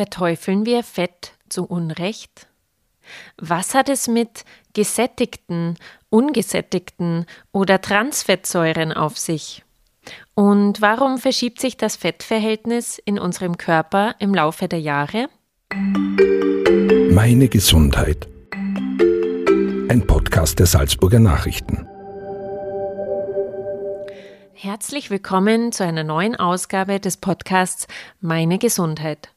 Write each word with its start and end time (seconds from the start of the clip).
Verteufeln 0.00 0.64
wir 0.64 0.82
Fett 0.82 1.32
zu 1.50 1.66
Unrecht? 1.66 2.48
Was 3.36 3.74
hat 3.74 3.90
es 3.90 4.08
mit 4.08 4.46
gesättigten, 4.72 5.76
ungesättigten 6.08 7.26
oder 7.52 7.82
Transfettsäuren 7.82 8.94
auf 8.94 9.18
sich? 9.18 9.62
Und 10.34 10.80
warum 10.80 11.18
verschiebt 11.18 11.60
sich 11.60 11.76
das 11.76 11.96
Fettverhältnis 11.96 12.98
in 13.04 13.18
unserem 13.18 13.58
Körper 13.58 14.14
im 14.20 14.32
Laufe 14.32 14.68
der 14.68 14.80
Jahre? 14.80 15.28
Meine 17.10 17.48
Gesundheit. 17.48 18.26
Ein 19.90 20.04
Podcast 20.06 20.60
der 20.60 20.66
Salzburger 20.66 21.20
Nachrichten. 21.20 21.86
Herzlich 24.54 25.10
willkommen 25.10 25.72
zu 25.72 25.84
einer 25.84 26.04
neuen 26.04 26.36
Ausgabe 26.36 27.00
des 27.00 27.18
Podcasts 27.18 27.86
Meine 28.22 28.56
Gesundheit. 28.56 29.30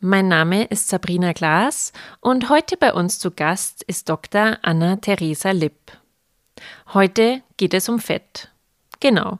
Mein 0.00 0.28
Name 0.28 0.64
ist 0.64 0.88
Sabrina 0.88 1.32
Glas 1.32 1.92
und 2.20 2.48
heute 2.48 2.76
bei 2.76 2.92
uns 2.92 3.18
zu 3.18 3.30
Gast 3.30 3.82
ist 3.84 4.08
Dr. 4.08 4.58
Anna-Theresa 4.62 5.50
Lipp. 5.50 5.92
Heute 6.92 7.42
geht 7.56 7.74
es 7.74 7.88
um 7.88 7.98
Fett. 7.98 8.50
Genau. 9.00 9.38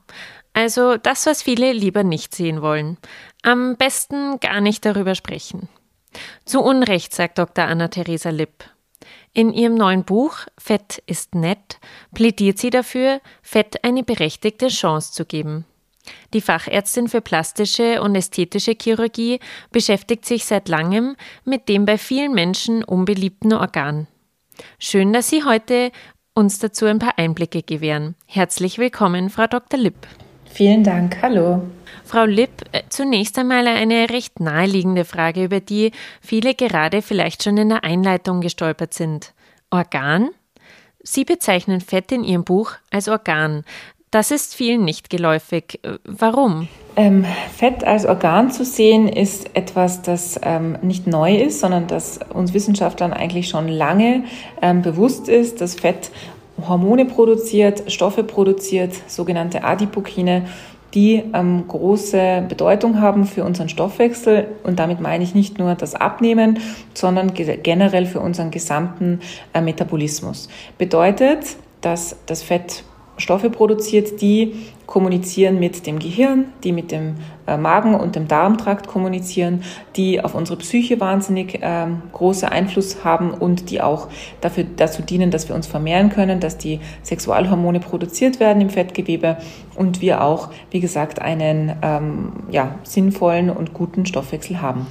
Also 0.53 0.97
das, 0.97 1.27
was 1.27 1.43
viele 1.43 1.73
lieber 1.73 2.03
nicht 2.03 2.35
sehen 2.35 2.63
wollen. 2.63 2.99
Am 3.43 3.77
besten 3.77 4.41
gar 4.41 4.61
nicht 4.61 4.85
darüber 4.85 5.15
sprechen. 5.15 5.69
Zu 6.45 6.61
Unrecht, 6.61 7.15
sagt 7.15 7.39
Dr. 7.39 7.67
Anna-Theresa 7.67 8.31
Lipp. 8.31 8.65
In 9.33 9.53
ihrem 9.53 9.75
neuen 9.75 10.05
Buch 10.05 10.39
Fett 10.57 11.03
ist 11.07 11.35
nett 11.35 11.79
plädiert 12.13 12.59
sie 12.59 12.71
dafür, 12.71 13.21
Fett 13.43 13.85
eine 13.85 14.03
berechtigte 14.03 14.69
Chance 14.69 15.13
zu 15.13 15.25
geben. 15.25 15.65
Die 16.35 16.41
Fachärztin 16.41 17.09
für 17.09 17.21
plastische 17.21 18.03
und 18.03 18.15
ästhetische 18.15 18.75
Chirurgie 18.81 19.41
beschäftigt 19.71 20.25
sich 20.25 20.45
seit 20.45 20.69
langem 20.69 21.17
mit 21.45 21.69
dem 21.69 21.85
bei 21.85 21.99
vielen 21.99 22.35
Menschen 22.35 22.85
unbeliebten 22.85 23.53
Organ. 23.53 24.07
Schön, 24.79 25.13
dass 25.13 25.31
Sie 25.31 25.45
heute 25.45 25.93
uns 26.35 26.59
dazu 26.59 26.87
ein 26.87 26.99
paar 26.99 27.19
Einblicke 27.19 27.63
gewähren. 27.63 28.15
Herzlich 28.27 28.79
willkommen, 28.79 29.31
Frau 29.31 29.47
Dr. 29.47 29.79
Lipp. 29.79 30.07
Vielen 30.45 30.83
Dank. 30.83 31.19
Hallo. 31.23 31.63
Frau 32.05 32.25
Lipp, 32.25 32.65
äh, 32.73 32.83
zunächst 32.89 33.39
einmal 33.39 33.67
eine 33.67 34.09
recht 34.11 34.41
naheliegende 34.41 35.05
Frage, 35.05 35.45
über 35.45 35.61
die 35.61 35.93
viele 36.21 36.55
gerade 36.55 37.03
vielleicht 37.03 37.43
schon 37.43 37.57
in 37.59 37.69
der 37.69 37.85
Einleitung 37.85 38.41
gestolpert 38.41 38.95
sind. 38.95 39.35
Organ? 39.71 40.31
Sie 41.03 41.25
bezeichnen 41.25 41.81
Fett 41.81 42.13
in 42.13 42.25
Ihrem 42.25 42.45
Buch 42.45 42.73
als 42.91 43.09
Organ. 43.09 43.65
Das 44.11 44.31
ist 44.31 44.55
vielen 44.55 44.85
nicht 44.85 45.11
geläufig. 45.11 45.81
Warum? 46.05 46.69
Ähm, 46.97 47.25
Fett 47.57 47.85
als 47.85 48.07
Organ 48.07 48.51
zu 48.51 48.65
sehen 48.65 49.09
ist 49.09 49.55
etwas, 49.55 50.03
das 50.03 50.41
ähm, 50.43 50.79
nicht 50.83 51.07
neu 51.07 51.37
ist, 51.37 51.61
sondern 51.61 51.87
das 51.87 52.19
uns 52.33 52.55
Wissenschaftlern 52.55 53.13
eigentlich 53.13 53.49
schon 53.49 53.69
lange 53.69 54.25
ähm, 54.63 54.83
bewusst 54.83 55.29
ist, 55.29 55.61
dass 55.61 55.75
Fett 55.75 56.11
Hormone 56.67 57.05
produziert, 57.05 57.93
Stoffe 57.93 58.25
produziert, 58.25 58.93
sogenannte 59.07 59.63
Adipokine, 59.63 60.47
die 60.95 61.23
ähm, 61.35 61.69
große 61.69 62.47
Bedeutung 62.49 63.01
haben 63.01 63.27
für 63.27 63.45
unseren 63.45 63.69
Stoffwechsel. 63.69 64.49
Und 64.63 64.79
damit 64.79 65.01
meine 65.01 65.23
ich 65.23 65.35
nicht 65.35 65.59
nur 65.59 65.75
das 65.75 65.95
Abnehmen, 65.95 66.59
sondern 66.95 67.35
generell 67.35 68.07
für 68.07 68.21
unseren 68.21 68.51
gesamten 68.51 69.21
äh, 69.53 69.61
Metabolismus. 69.61 70.49
Bedeutet, 70.79 71.57
dass 71.81 72.17
das 72.27 72.43
Fett 72.43 72.85
Stoffe 73.19 73.51
produziert, 73.51 74.21
die 74.21 74.55
kommunizieren 74.87 75.59
mit 75.61 75.87
dem 75.87 75.99
Gehirn, 75.99 76.47
die 76.65 76.73
mit 76.73 76.91
dem 76.93 77.17
äh, 77.47 77.59
Magen 77.59 77.95
und 77.95 78.17
dem 78.17 78.27
Darmtrakt 78.27 78.89
kommunizieren, 78.89 79.63
die 79.97 80.25
auf 80.25 80.35
unsere 80.35 80.59
Psyche 80.59 80.99
wahnsinnig 80.99 81.63
äh, 81.63 81.87
große 82.13 82.51
Einfluss 82.51 83.05
haben 83.05 83.33
und 83.33 83.71
die 83.71 83.83
auch 83.83 84.09
dafür, 84.41 84.65
dazu 84.77 85.03
dienen, 85.03 85.31
dass 85.31 85.49
wir 85.49 85.55
uns 85.55 85.67
vermehren 85.67 86.09
können, 86.09 86.41
dass 86.41 86.57
die 86.57 86.81
Sexualhormone 87.03 87.81
produziert 87.81 88.41
werden 88.41 88.63
im 88.63 88.71
Fettgewebe 88.71 89.37
und 89.77 90.01
wir 90.01 90.23
auch, 90.23 90.49
wie 90.71 90.81
gesagt, 90.81 91.21
einen 91.21 91.77
ähm, 91.83 92.33
ja, 92.51 92.77
sinnvollen 92.83 93.51
und 93.51 93.75
guten 93.75 94.07
Stoffwechsel 94.07 94.63
haben. 94.63 94.87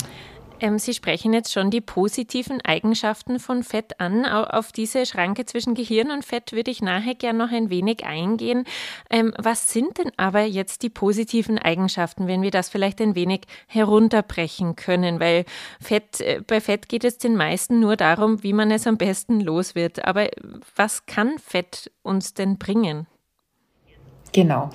Ähm, 0.59 0.79
Sie 0.79 0.93
sprechen 0.93 1.33
jetzt 1.33 1.53
schon 1.53 1.69
die 1.69 1.81
positiven 1.81 2.61
Eigenschaften 2.61 3.39
von 3.39 3.63
Fett 3.63 3.99
an. 3.99 4.25
Auf 4.25 4.71
diese 4.71 5.05
Schranke 5.05 5.45
zwischen 5.45 5.75
Gehirn 5.75 6.09
und 6.09 6.25
Fett 6.25 6.51
würde 6.51 6.71
ich 6.71 6.81
nachher 6.81 7.15
gerne 7.15 7.37
noch 7.37 7.51
ein 7.51 7.69
wenig 7.69 8.05
eingehen. 8.05 8.65
Ähm, 9.09 9.33
was 9.37 9.71
sind 9.71 9.99
denn 9.99 10.11
aber 10.17 10.41
jetzt 10.41 10.81
die 10.81 10.89
positiven 10.89 11.59
Eigenschaften, 11.59 12.27
wenn 12.27 12.41
wir 12.41 12.51
das 12.51 12.69
vielleicht 12.69 13.01
ein 13.01 13.13
wenig 13.13 13.41
herunterbrechen 13.67 14.75
können? 14.75 15.19
Weil 15.19 15.45
Fett, 15.79 16.21
äh, 16.21 16.41
bei 16.45 16.59
Fett 16.59 16.89
geht 16.89 17.03
es 17.03 17.19
den 17.19 17.35
meisten 17.35 17.79
nur 17.79 17.95
darum, 17.95 18.41
wie 18.41 18.53
man 18.53 18.71
es 18.71 18.87
am 18.87 18.97
besten 18.97 19.39
los 19.39 19.75
wird. 19.75 20.05
Aber 20.05 20.27
was 20.75 21.05
kann 21.05 21.37
Fett 21.37 21.91
uns 22.01 22.33
denn 22.33 22.57
bringen? 22.57 23.05
Genau. 24.33 24.71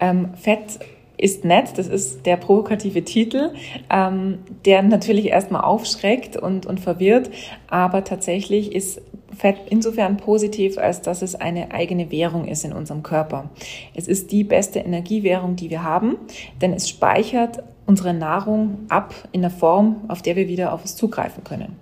Ähm, 0.00 0.34
Fett 0.34 0.78
ist 1.18 1.44
nett, 1.44 1.76
das 1.76 1.88
ist 1.88 2.26
der 2.26 2.36
provokative 2.36 3.02
Titel, 3.04 3.52
ähm, 3.90 4.38
der 4.64 4.82
natürlich 4.82 5.26
erstmal 5.26 5.62
aufschreckt 5.62 6.36
und, 6.36 6.66
und 6.66 6.80
verwirrt, 6.80 7.30
aber 7.68 8.04
tatsächlich 8.04 8.74
ist 8.74 9.00
Fett 9.36 9.56
insofern 9.68 10.16
positiv, 10.16 10.78
als 10.78 11.02
dass 11.02 11.20
es 11.20 11.34
eine 11.34 11.72
eigene 11.72 12.10
Währung 12.10 12.46
ist 12.46 12.64
in 12.64 12.72
unserem 12.72 13.02
Körper. 13.02 13.50
Es 13.94 14.08
ist 14.08 14.32
die 14.32 14.44
beste 14.44 14.78
Energiewährung, 14.78 15.56
die 15.56 15.68
wir 15.68 15.82
haben, 15.82 16.16
denn 16.62 16.72
es 16.72 16.88
speichert 16.88 17.62
unsere 17.84 18.14
Nahrung 18.14 18.86
ab 18.88 19.14
in 19.32 19.42
der 19.42 19.50
Form, 19.50 20.04
auf 20.08 20.22
der 20.22 20.36
wir 20.36 20.48
wieder 20.48 20.72
auf 20.72 20.84
es 20.84 20.96
zugreifen 20.96 21.44
können. 21.44 21.76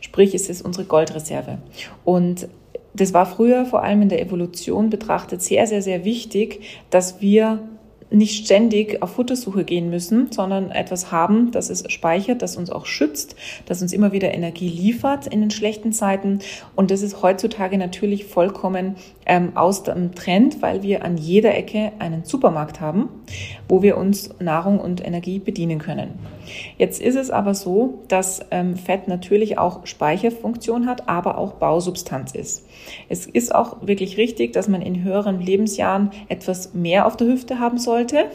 Sprich, 0.00 0.34
es 0.34 0.48
ist 0.48 0.62
unsere 0.62 0.86
Goldreserve. 0.86 1.58
Und 2.04 2.48
das 2.94 3.12
war 3.12 3.26
früher 3.26 3.66
vor 3.66 3.82
allem 3.82 4.02
in 4.02 4.08
der 4.08 4.22
Evolution 4.22 4.90
betrachtet 4.90 5.42
sehr, 5.42 5.66
sehr, 5.66 5.82
sehr 5.82 6.04
wichtig, 6.04 6.60
dass 6.90 7.20
wir 7.20 7.60
nicht 8.10 8.44
ständig 8.44 9.02
auf 9.02 9.10
Futtersuche 9.10 9.64
gehen 9.64 9.90
müssen, 9.90 10.32
sondern 10.32 10.70
etwas 10.70 11.12
haben, 11.12 11.50
das 11.52 11.70
es 11.70 11.84
speichert, 11.90 12.42
das 12.42 12.56
uns 12.56 12.70
auch 12.70 12.86
schützt, 12.86 13.36
das 13.66 13.82
uns 13.82 13.92
immer 13.92 14.12
wieder 14.12 14.34
Energie 14.34 14.68
liefert 14.68 15.26
in 15.26 15.40
den 15.40 15.50
schlechten 15.50 15.92
Zeiten. 15.92 16.40
Und 16.74 16.90
das 16.90 17.02
ist 17.02 17.22
heutzutage 17.22 17.78
natürlich 17.78 18.26
vollkommen 18.26 18.96
ähm, 19.26 19.56
aus 19.56 19.84
dem 19.84 20.14
Trend, 20.14 20.60
weil 20.60 20.82
wir 20.82 21.04
an 21.04 21.16
jeder 21.16 21.54
Ecke 21.54 21.92
einen 21.98 22.24
Supermarkt 22.24 22.80
haben, 22.80 23.08
wo 23.68 23.82
wir 23.82 23.96
uns 23.96 24.30
Nahrung 24.40 24.80
und 24.80 25.04
Energie 25.06 25.38
bedienen 25.38 25.78
können. 25.78 26.18
Jetzt 26.78 27.00
ist 27.00 27.16
es 27.16 27.30
aber 27.30 27.54
so, 27.54 28.00
dass 28.08 28.40
ähm, 28.50 28.76
Fett 28.76 29.08
natürlich 29.08 29.58
auch 29.58 29.86
Speicherfunktion 29.86 30.86
hat, 30.86 31.08
aber 31.08 31.38
auch 31.38 31.54
Bausubstanz 31.54 32.32
ist. 32.32 32.66
Es 33.08 33.26
ist 33.26 33.54
auch 33.54 33.86
wirklich 33.86 34.16
richtig, 34.16 34.52
dass 34.52 34.68
man 34.68 34.82
in 34.82 35.04
höheren 35.04 35.40
Lebensjahren 35.40 36.10
etwas 36.28 36.74
mehr 36.74 37.06
auf 37.06 37.16
der 37.16 37.28
Hüfte 37.28 37.60
haben 37.60 37.78
sollte. 38.00 38.30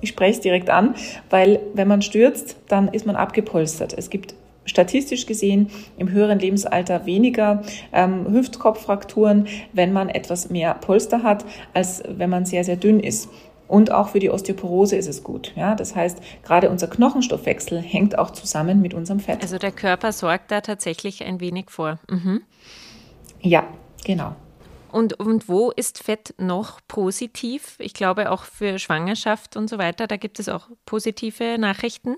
Ich 0.00 0.10
spreche 0.10 0.32
es 0.32 0.40
direkt 0.40 0.70
an, 0.70 0.94
weil 1.30 1.60
wenn 1.74 1.88
man 1.88 2.02
stürzt, 2.02 2.56
dann 2.68 2.88
ist 2.88 3.06
man 3.06 3.16
abgepolstert. 3.16 3.94
Es 3.96 4.10
gibt 4.10 4.34
statistisch 4.64 5.26
gesehen 5.26 5.70
im 5.96 6.10
höheren 6.10 6.38
Lebensalter 6.38 7.06
weniger 7.06 7.62
ähm, 7.92 8.26
Hüftkopffrakturen, 8.30 9.46
wenn 9.72 9.92
man 9.92 10.08
etwas 10.08 10.50
mehr 10.50 10.74
Polster 10.74 11.22
hat, 11.22 11.44
als 11.74 12.02
wenn 12.06 12.30
man 12.30 12.44
sehr, 12.44 12.64
sehr 12.64 12.76
dünn 12.76 13.00
ist. 13.00 13.28
Und 13.66 13.90
auch 13.90 14.10
für 14.10 14.18
die 14.18 14.30
Osteoporose 14.30 14.96
ist 14.96 15.08
es 15.08 15.22
gut. 15.22 15.52
Ja, 15.54 15.74
das 15.74 15.94
heißt, 15.94 16.18
gerade 16.42 16.70
unser 16.70 16.86
Knochenstoffwechsel 16.86 17.80
hängt 17.80 18.18
auch 18.18 18.30
zusammen 18.30 18.80
mit 18.80 18.94
unserem 18.94 19.20
Fett. 19.20 19.42
Also 19.42 19.58
der 19.58 19.72
Körper 19.72 20.12
sorgt 20.12 20.50
da 20.50 20.60
tatsächlich 20.62 21.24
ein 21.24 21.40
wenig 21.40 21.70
vor. 21.70 21.98
Mhm. 22.08 22.42
Ja, 23.40 23.64
genau. 24.04 24.34
Und, 24.90 25.18
und 25.20 25.48
wo 25.48 25.70
ist 25.70 26.02
Fett 26.02 26.34
noch 26.38 26.80
positiv? 26.88 27.76
Ich 27.78 27.94
glaube 27.94 28.30
auch 28.30 28.44
für 28.44 28.78
Schwangerschaft 28.78 29.56
und 29.56 29.68
so 29.68 29.78
weiter, 29.78 30.06
da 30.06 30.16
gibt 30.16 30.38
es 30.38 30.48
auch 30.48 30.68
positive 30.86 31.58
Nachrichten. 31.58 32.16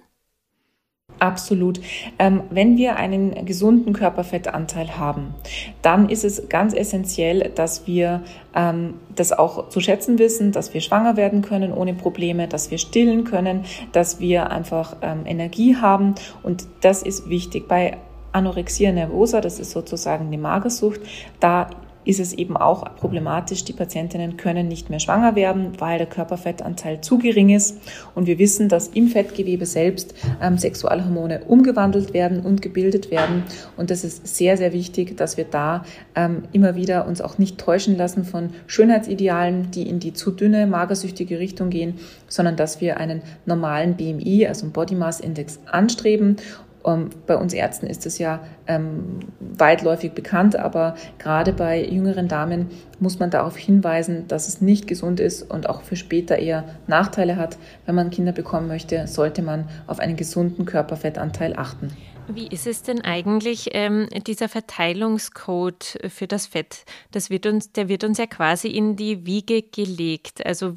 Absolut. 1.18 1.80
Ähm, 2.18 2.44
wenn 2.50 2.76
wir 2.76 2.96
einen 2.96 3.44
gesunden 3.44 3.92
Körperfettanteil 3.92 4.96
haben, 4.96 5.34
dann 5.82 6.08
ist 6.08 6.24
es 6.24 6.48
ganz 6.48 6.72
essentiell, 6.72 7.50
dass 7.54 7.86
wir 7.86 8.22
ähm, 8.54 8.94
das 9.14 9.32
auch 9.32 9.68
zu 9.68 9.80
schätzen 9.80 10.18
wissen, 10.18 10.52
dass 10.52 10.72
wir 10.72 10.80
schwanger 10.80 11.16
werden 11.16 11.42
können 11.42 11.72
ohne 11.72 11.94
Probleme, 11.94 12.48
dass 12.48 12.70
wir 12.70 12.78
stillen 12.78 13.24
können, 13.24 13.64
dass 13.92 14.20
wir 14.20 14.50
einfach 14.50 14.96
ähm, 15.02 15.26
Energie 15.26 15.76
haben. 15.76 16.14
Und 16.42 16.66
das 16.80 17.02
ist 17.02 17.28
wichtig. 17.28 17.68
Bei 17.68 17.98
Anorexia 18.32 18.92
nervosa, 18.92 19.40
das 19.40 19.58
ist 19.58 19.72
sozusagen 19.72 20.30
die 20.30 20.38
Magersucht, 20.38 21.00
da 21.40 21.68
ist 22.04 22.20
es 22.20 22.32
eben 22.32 22.56
auch 22.56 22.96
problematisch. 22.96 23.64
Die 23.64 23.72
Patientinnen 23.72 24.36
können 24.36 24.68
nicht 24.68 24.90
mehr 24.90 25.00
schwanger 25.00 25.34
werden, 25.36 25.72
weil 25.78 25.98
der 25.98 26.06
Körperfettanteil 26.06 27.00
zu 27.00 27.18
gering 27.18 27.50
ist. 27.50 27.78
Und 28.14 28.26
wir 28.26 28.38
wissen, 28.38 28.68
dass 28.68 28.88
im 28.88 29.08
Fettgewebe 29.08 29.66
selbst 29.66 30.14
ähm, 30.40 30.58
Sexualhormone 30.58 31.44
umgewandelt 31.44 32.14
werden 32.14 32.40
und 32.40 32.62
gebildet 32.62 33.10
werden. 33.10 33.44
Und 33.76 33.90
das 33.90 34.04
ist 34.04 34.26
sehr, 34.26 34.56
sehr 34.56 34.72
wichtig, 34.72 35.16
dass 35.16 35.36
wir 35.36 35.44
da 35.44 35.84
ähm, 36.14 36.44
immer 36.52 36.74
wieder 36.74 37.06
uns 37.06 37.20
auch 37.20 37.38
nicht 37.38 37.58
täuschen 37.58 37.96
lassen 37.96 38.24
von 38.24 38.50
Schönheitsidealen, 38.66 39.70
die 39.70 39.88
in 39.88 40.00
die 40.00 40.12
zu 40.12 40.30
dünne, 40.30 40.66
magersüchtige 40.66 41.38
Richtung 41.38 41.70
gehen, 41.70 41.94
sondern 42.28 42.56
dass 42.56 42.80
wir 42.80 42.96
einen 42.96 43.22
normalen 43.44 43.96
BMI, 43.96 44.46
also 44.46 44.64
einen 44.64 44.72
Body 44.72 44.94
Mass 44.94 45.20
Index 45.20 45.60
anstreben 45.66 46.36
ähm, 46.84 47.10
bei 47.26 47.36
uns 47.36 47.52
Ärzten 47.52 47.86
ist 47.86 48.06
es 48.06 48.18
ja 48.18 48.40
ähm, 48.66 49.20
weitläufig 49.40 50.12
bekannt, 50.12 50.56
aber 50.56 50.94
gerade 51.18 51.52
bei 51.52 51.84
jüngeren 51.84 52.28
Damen 52.28 52.70
muss 52.98 53.18
man 53.18 53.30
darauf 53.30 53.56
hinweisen, 53.56 54.28
dass 54.28 54.48
es 54.48 54.60
nicht 54.60 54.86
gesund 54.86 55.20
ist 55.20 55.42
und 55.42 55.68
auch 55.68 55.82
für 55.82 55.96
später 55.96 56.36
eher 56.38 56.64
Nachteile 56.86 57.36
hat. 57.36 57.58
Wenn 57.86 57.94
man 57.94 58.10
Kinder 58.10 58.32
bekommen 58.32 58.68
möchte, 58.68 59.06
sollte 59.06 59.42
man 59.42 59.68
auf 59.86 59.98
einen 59.98 60.16
gesunden 60.16 60.64
Körperfettanteil 60.66 61.54
achten. 61.56 61.90
Wie 62.32 62.46
ist 62.46 62.68
es 62.68 62.82
denn 62.82 63.00
eigentlich, 63.00 63.70
ähm, 63.72 64.06
dieser 64.26 64.48
Verteilungscode 64.48 65.98
für 66.08 66.28
das 66.28 66.46
Fett? 66.46 66.84
Das 67.10 67.28
wird 67.28 67.44
uns, 67.46 67.72
der 67.72 67.88
wird 67.88 68.04
uns 68.04 68.18
ja 68.18 68.26
quasi 68.26 68.68
in 68.68 68.94
die 68.94 69.26
Wiege 69.26 69.62
gelegt. 69.62 70.46
Also 70.46 70.76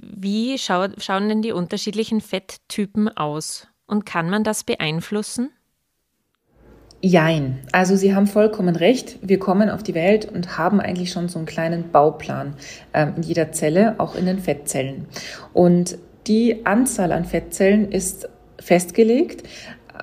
wie 0.00 0.56
schau, 0.56 0.86
schauen 0.98 1.28
denn 1.28 1.42
die 1.42 1.52
unterschiedlichen 1.52 2.20
Fetttypen 2.20 3.08
aus? 3.08 3.68
Und 3.86 4.04
kann 4.04 4.30
man 4.30 4.44
das 4.44 4.64
beeinflussen? 4.64 5.50
Jein. 7.02 7.60
Also 7.72 7.94
Sie 7.94 8.14
haben 8.14 8.26
vollkommen 8.26 8.74
recht. 8.74 9.18
Wir 9.22 9.38
kommen 9.38 9.70
auf 9.70 9.82
die 9.82 9.94
Welt 9.94 10.24
und 10.32 10.58
haben 10.58 10.80
eigentlich 10.80 11.12
schon 11.12 11.28
so 11.28 11.38
einen 11.38 11.46
kleinen 11.46 11.90
Bauplan 11.90 12.54
ähm, 12.94 13.14
in 13.16 13.22
jeder 13.22 13.52
Zelle, 13.52 13.96
auch 13.98 14.14
in 14.14 14.26
den 14.26 14.38
Fettzellen. 14.38 15.06
Und 15.52 15.98
die 16.26 16.66
Anzahl 16.66 17.12
an 17.12 17.24
Fettzellen 17.24 17.92
ist 17.92 18.28
festgelegt, 18.58 19.46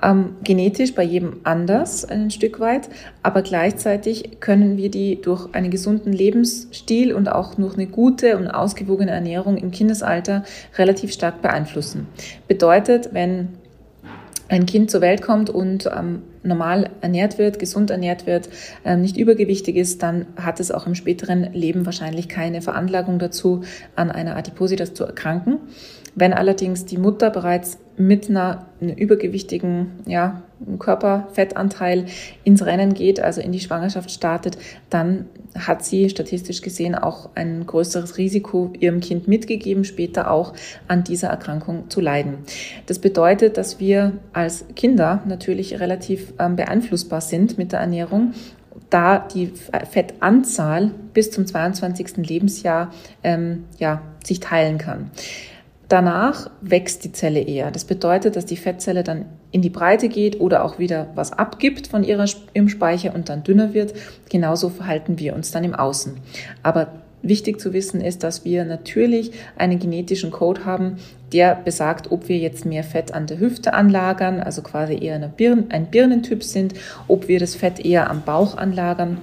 ähm, 0.02 0.38
genetisch 0.44 0.96
bei 0.96 1.04
jedem 1.04 1.42
anders 1.44 2.06
ein 2.06 2.32
Stück 2.32 2.60
weit, 2.60 2.90
aber 3.22 3.42
gleichzeitig 3.42 4.40
können 4.40 4.78
wir 4.78 4.90
die 4.90 5.22
durch 5.22 5.54
einen 5.54 5.72
gesunden 5.72 6.14
Lebensstil 6.14 7.14
und 7.14 7.28
auch 7.28 7.56
durch 7.56 7.76
eine 7.76 7.88
gute 7.88 8.38
und 8.38 8.48
ausgewogene 8.48 9.12
Ernährung 9.12 9.58
im 9.58 9.72
Kindesalter 9.72 10.44
relativ 10.78 11.12
stark 11.12 11.42
beeinflussen. 11.42 12.08
Bedeutet, 12.48 13.10
wenn 13.14 13.50
ein 14.54 14.68
Kind 14.68 14.92
zur 14.92 15.02
Welt 15.02 15.24
kommt 15.24 15.50
und 15.50 15.90
ähm, 15.94 16.22
normal 16.44 16.92
ernährt 17.02 17.40
wird, 17.40 17.58
gesund 17.58 17.90
ernährt 17.90 18.28
wird, 18.28 18.50
ähm, 18.86 19.02
nicht 19.02 19.18
übergewichtig 19.18 19.76
ist, 19.76 20.04
dann 20.04 20.28
hat 20.36 20.60
es 20.60 20.72
auch 20.72 20.86
im 20.86 20.94
späteren 20.94 21.52
Leben 21.54 21.88
wahrscheinlich 21.88 22.30
keine 22.30 22.62
Veranlagung 22.62 23.18
dazu, 23.18 23.64
an 23.96 24.12
einer 24.12 24.36
Adipositas 24.36 24.94
zu 24.94 25.06
erkranken. 25.06 25.58
Wenn 26.14 26.34
allerdings 26.34 26.86
die 26.86 27.00
Mutter 27.00 27.32
bereits 27.32 27.80
mit 27.98 28.30
einer, 28.30 28.68
einer 28.80 28.96
übergewichtigen 28.96 29.88
ja, 30.06 30.44
Körperfettanteil 30.80 32.06
ins 32.44 32.65
Rennen 32.65 32.94
geht, 32.94 33.19
also 33.19 33.42
in 33.42 33.51
die 33.51 33.60
Schwangerschaft 33.60 34.12
startet, 34.12 34.57
dann 34.89 35.25
hat 35.57 35.83
sie 35.83 36.10
statistisch 36.10 36.62
gesehen 36.62 36.95
auch 36.95 37.30
ein 37.36 37.65
größeres 37.65 38.18
Risiko 38.18 38.71
ihrem 38.80 39.00
Kind 39.00 39.27
mitgegeben, 39.27 39.86
später 39.86 40.31
auch 40.31 40.54
an 40.88 41.04
dieser 41.04 41.27
Erkrankung 41.30 41.89
zu 41.89 42.01
leiden. 42.01 42.39
Das 42.88 43.00
bedeutet, 43.00 43.57
dass 43.57 43.80
wir 43.80 44.13
als 44.33 44.65
Kinder 44.75 45.21
natürlich 45.27 45.80
relativ 45.80 46.33
ähm, 46.39 46.56
beeinflussbar 46.56 47.21
sind 47.21 47.57
mit 47.57 47.71
der 47.71 47.80
Ernährung 47.80 48.33
da 48.89 49.18
die 49.19 49.51
Fettanzahl 49.89 50.92
bis 51.13 51.31
zum 51.31 51.48
22. 51.48 52.18
Lebensjahr 52.18 52.92
ähm, 53.24 53.65
ja, 53.80 54.01
sich 54.24 54.39
teilen 54.39 54.77
kann. 54.77 55.10
Danach 55.94 56.50
wächst 56.60 57.04
die 57.04 57.12
Zelle 57.12 57.40
eher. 57.40 57.69
Das 57.69 57.86
bedeutet, 57.86 58.36
dass 58.36 58.48
die 58.48 58.57
Fettzelle 58.57 59.04
dann 59.04 59.25
in 59.51 59.62
die 59.62 59.69
Breite 59.69 60.10
geht 60.10 60.42
oder 60.42 60.66
auch 60.66 60.80
wieder 60.80 61.10
was 61.13 61.31
abgibt 61.31 61.86
von 61.86 62.04
ihrer, 62.04 62.25
ihrem 62.56 62.68
Speicher 62.68 63.13
und 63.13 63.30
dann 63.30 63.44
dünner 63.44 63.75
wird. 63.75 63.94
Genauso 64.28 64.69
verhalten 64.69 65.19
wir 65.19 65.36
uns 65.36 65.51
dann 65.51 65.63
im 65.63 65.75
Außen. 65.75 66.18
Aber 66.63 66.94
wichtig 67.22 67.62
zu 67.62 67.74
wissen 67.74 68.01
ist, 68.01 68.24
dass 68.24 68.44
wir 68.44 68.66
natürlich 68.66 69.34
einen 69.56 69.78
genetischen 69.78 70.31
Code 70.31 70.66
haben, 70.66 70.95
der 71.31 71.54
besagt, 71.54 72.12
ob 72.12 72.28
wir 72.28 72.39
jetzt 72.39 72.66
mehr 72.66 72.84
Fett 72.84 73.13
an 73.13 73.28
der 73.28 73.38
Hüfte 73.38 73.75
anlagern, 73.75 74.39
also 74.39 74.63
quasi 74.63 74.98
eher 75.00 75.22
ein 75.22 75.88
Birnentyp 75.92 76.44
sind, 76.44 76.74
ob 77.07 77.28
wir 77.28 77.38
das 77.38 77.54
Fett 77.54 77.80
eher 77.80 78.10
am 78.10 78.24
Bauch 78.24 78.57
anlagern 78.57 79.19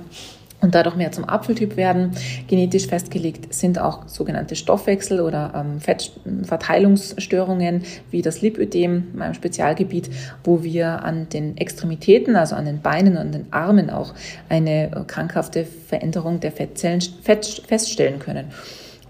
und 0.60 0.74
dadurch 0.74 0.96
mehr 0.96 1.12
zum 1.12 1.28
Apfeltyp 1.28 1.76
werden. 1.76 2.12
Genetisch 2.46 2.86
festgelegt 2.86 3.52
sind 3.54 3.78
auch 3.78 4.08
sogenannte 4.08 4.56
Stoffwechsel- 4.56 5.20
oder 5.20 5.52
ähm, 5.54 5.80
Fettverteilungsstörungen 5.80 7.82
wie 8.10 8.22
das 8.22 8.42
Lipödem, 8.42 9.08
meinem 9.14 9.34
Spezialgebiet, 9.34 10.10
wo 10.44 10.62
wir 10.62 11.04
an 11.04 11.28
den 11.28 11.56
Extremitäten, 11.56 12.36
also 12.36 12.54
an 12.54 12.64
den 12.64 12.80
Beinen 12.80 13.16
und 13.16 13.32
den 13.32 13.52
Armen 13.52 13.90
auch 13.90 14.14
eine 14.48 15.04
krankhafte 15.06 15.64
Veränderung 15.64 16.40
der 16.40 16.52
Fettzellen 16.52 17.00
feststellen 17.22 18.18
können. 18.18 18.46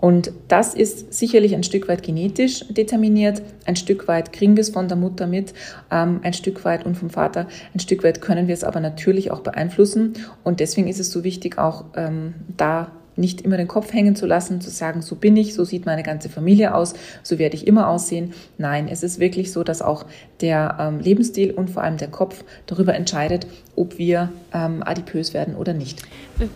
Und 0.01 0.33
das 0.49 0.75
ist 0.75 1.13
sicherlich 1.13 1.55
ein 1.55 1.63
Stück 1.63 1.89
weit 1.89 2.03
genetisch 2.03 2.65
determiniert, 2.69 3.43
ein 3.67 3.77
Stück 3.77 4.09
weit 4.09 4.33
kriegen 4.33 4.57
wir 4.57 4.63
es 4.63 4.71
von 4.71 4.89
der 4.89 4.97
Mutter 4.97 5.27
mit, 5.27 5.53
ähm, 5.91 6.21
ein 6.23 6.33
Stück 6.33 6.65
weit 6.65 6.87
und 6.87 6.97
vom 6.97 7.11
Vater, 7.11 7.47
ein 7.75 7.81
Stück 7.81 8.03
weit 8.03 8.23
können 8.23 8.49
wir 8.49 8.55
es 8.55 8.65
aber 8.65 8.81
natürlich 8.81 9.31
auch 9.31 9.41
beeinflussen. 9.41 10.15
Und 10.43 10.61
deswegen 10.61 10.89
ist 10.89 11.01
es 11.01 11.11
so 11.11 11.23
wichtig, 11.23 11.59
auch 11.59 11.85
ähm, 11.97 12.35
da 12.57 12.93
nicht 13.21 13.43
immer 13.43 13.57
den 13.57 13.69
Kopf 13.69 13.93
hängen 13.93 14.17
zu 14.17 14.27
lassen, 14.27 14.61
zu 14.61 14.71
sagen, 14.71 15.03
so 15.03 15.15
bin 15.15 15.37
ich, 15.37 15.55
so 15.55 15.65
sieht 15.65 15.87
meine 15.87 16.03
ganze 16.03 16.29
Familie 16.29 16.75
aus, 16.75 16.95
so 17.23 17.39
werde 17.39 17.57
ich 17.57 17.67
immer 17.67 17.89
aussehen. 17.89 18.33
Nein, 18.59 18.89
es 18.89 19.03
ist 19.03 19.21
wirklich 19.21 19.53
so, 19.53 19.63
dass 19.63 19.83
auch 19.83 20.05
der 20.41 20.77
ähm, 20.81 21.01
Lebensstil 21.01 21.53
und 21.53 21.71
vor 21.71 21.83
allem 21.83 21.99
der 21.99 22.09
Kopf 22.09 22.45
darüber 22.67 22.95
entscheidet, 22.95 23.47
ob 23.77 23.99
wir 23.99 24.31
ähm, 24.53 24.83
adipös 24.85 25.35
werden 25.35 25.55
oder 25.55 25.73
nicht. 25.73 26.03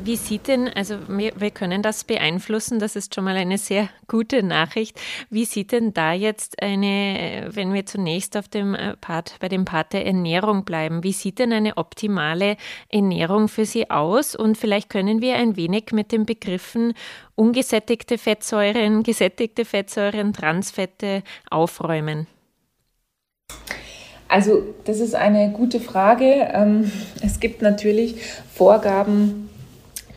Wie 0.03 0.17
sieht 0.17 0.49
denn, 0.49 0.69
also 0.69 0.97
wir, 1.09 1.33
wir 1.37 1.51
können 1.51 1.83
das 1.83 2.05
beeinflussen, 2.05 2.79
das 2.79 2.97
ist 2.97 3.15
schon 3.15 3.25
mal 3.25 3.37
eine 3.37 3.59
sehr 3.59 3.89
gute 4.09 4.43
Nachricht. 4.43 4.99
Wie 5.29 5.45
sieht 5.45 5.73
denn 5.73 5.93
da 5.93 6.13
jetzt 6.13 6.63
eine, 6.63 7.49
wenn 7.51 7.73
wir 7.73 7.85
zunächst 7.85 8.37
auf 8.37 8.49
dem 8.49 8.75
äh, 8.75 8.97
Part, 8.97 9.37
bei 9.41 9.49
dem 9.49 9.65
Part 9.65 9.93
der 9.93 10.07
Ernährung 10.07 10.65
bleiben, 10.65 11.03
wie 11.03 11.13
sieht 11.13 11.39
denn 11.39 11.53
eine 11.53 11.77
optimale 11.77 12.57
Ernährung 12.89 13.49
für 13.49 13.67
Sie 13.67 13.91
aus? 13.91 14.35
Und 14.35 14.57
vielleicht 14.57 14.89
können 14.89 15.21
wir 15.21 15.37
ein 15.37 15.57
wenig 15.57 15.93
mit 15.93 16.13
den 16.13 16.25
Begriffen 16.55 16.95
ungesättigte 17.35 18.17
Fettsäuren, 18.17 19.03
gesättigte 19.03 19.65
Fettsäuren, 19.65 20.33
Transfette 20.33 21.23
aufräumen. 21.51 22.29
Also 24.29 24.63
das 24.85 25.01
ist 25.01 25.17
eine 25.17 25.51
gute 25.51 25.81
Frage. 25.81 26.49
Ähm, 26.53 26.91
es 27.23 27.41
gibt 27.41 27.61
natürlich 27.61 28.17
Vorgaben 28.53 29.49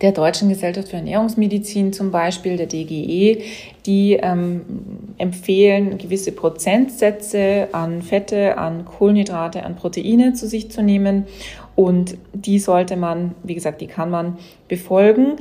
der 0.01 0.12
Deutschen 0.12 0.50
Gesellschaft 0.50 0.89
für 0.89 0.98
Ernährungsmedizin, 0.98 1.92
zum 1.92 2.12
Beispiel 2.12 2.56
der 2.56 2.68
DGE, 2.68 3.42
die 3.86 4.13
ähm, 4.13 4.62
empfehlen, 5.18 5.98
gewisse 5.98 6.31
Prozentsätze 6.31 7.69
an 7.72 8.04
Fette, 8.04 8.57
an 8.57 8.86
Kohlenhydrate, 8.86 9.63
an 9.63 9.76
Proteine 9.76 10.33
zu 10.33 10.47
sich 10.47 10.69
zu 10.69 10.83
nehmen. 10.83 11.26
Und 11.76 12.18
die 12.33 12.59
sollte 12.59 12.95
man, 12.95 13.35
wie 13.44 13.56
gesagt, 13.56 13.81
die 13.81 13.88
kann 13.88 14.09
man 14.09 14.38
befolgen 14.68 15.38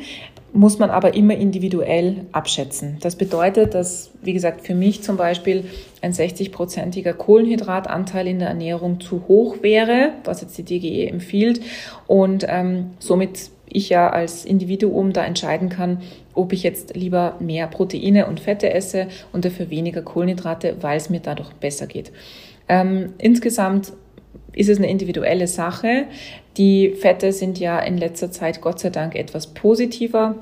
muss 0.53 0.79
man 0.79 0.91
aber 0.91 1.15
immer 1.15 1.35
individuell 1.35 2.27
abschätzen. 2.33 2.99
Das 3.01 3.17
bedeutet, 3.17 3.75
dass, 3.75 4.11
wie 4.23 4.33
gesagt, 4.33 4.67
für 4.67 4.75
mich 4.75 5.03
zum 5.03 5.17
Beispiel 5.17 5.65
ein 6.01 6.13
60-prozentiger 6.13 7.13
Kohlenhydratanteil 7.13 8.27
in 8.27 8.39
der 8.39 8.49
Ernährung 8.49 9.01
zu 9.01 9.29
hoch 9.29 9.57
wäre, 9.63 10.13
was 10.25 10.41
jetzt 10.41 10.57
die 10.57 10.63
DGE 10.63 11.09
empfiehlt. 11.09 11.61
Und 12.07 12.47
ähm, 12.49 12.91
somit 12.99 13.51
ich 13.69 13.89
ja 13.89 14.09
als 14.09 14.45
Individuum 14.45 15.13
da 15.13 15.25
entscheiden 15.25 15.69
kann, 15.69 16.03
ob 16.35 16.53
ich 16.53 16.63
jetzt 16.63 16.97
lieber 16.97 17.37
mehr 17.41 17.67
Proteine 17.67 18.27
und 18.27 18.41
Fette 18.41 18.73
esse 18.73 19.09
und 19.33 19.45
dafür 19.45 19.71
weniger 19.71 20.03
Kohlenhydrate, 20.03 20.77
weil 20.81 20.97
es 20.97 21.11
mir 21.11 21.21
dadurch 21.21 21.53
besser 21.55 21.87
geht. 21.87 22.13
Ähm, 22.69 23.15
insgesamt 23.19 23.93
ist 24.53 24.69
es 24.69 24.79
eine 24.79 24.89
individuelle 24.89 25.47
Sache. 25.47 26.07
Die 26.57 26.91
Fette 26.91 27.33
sind 27.33 27.59
ja 27.59 27.79
in 27.79 27.99
letzter 27.99 28.31
Zeit 28.31 28.61
Gott 28.61 28.81
sei 28.81 28.91
Dank 28.91 29.15
etwas 29.15 29.49
positiver 29.49 30.35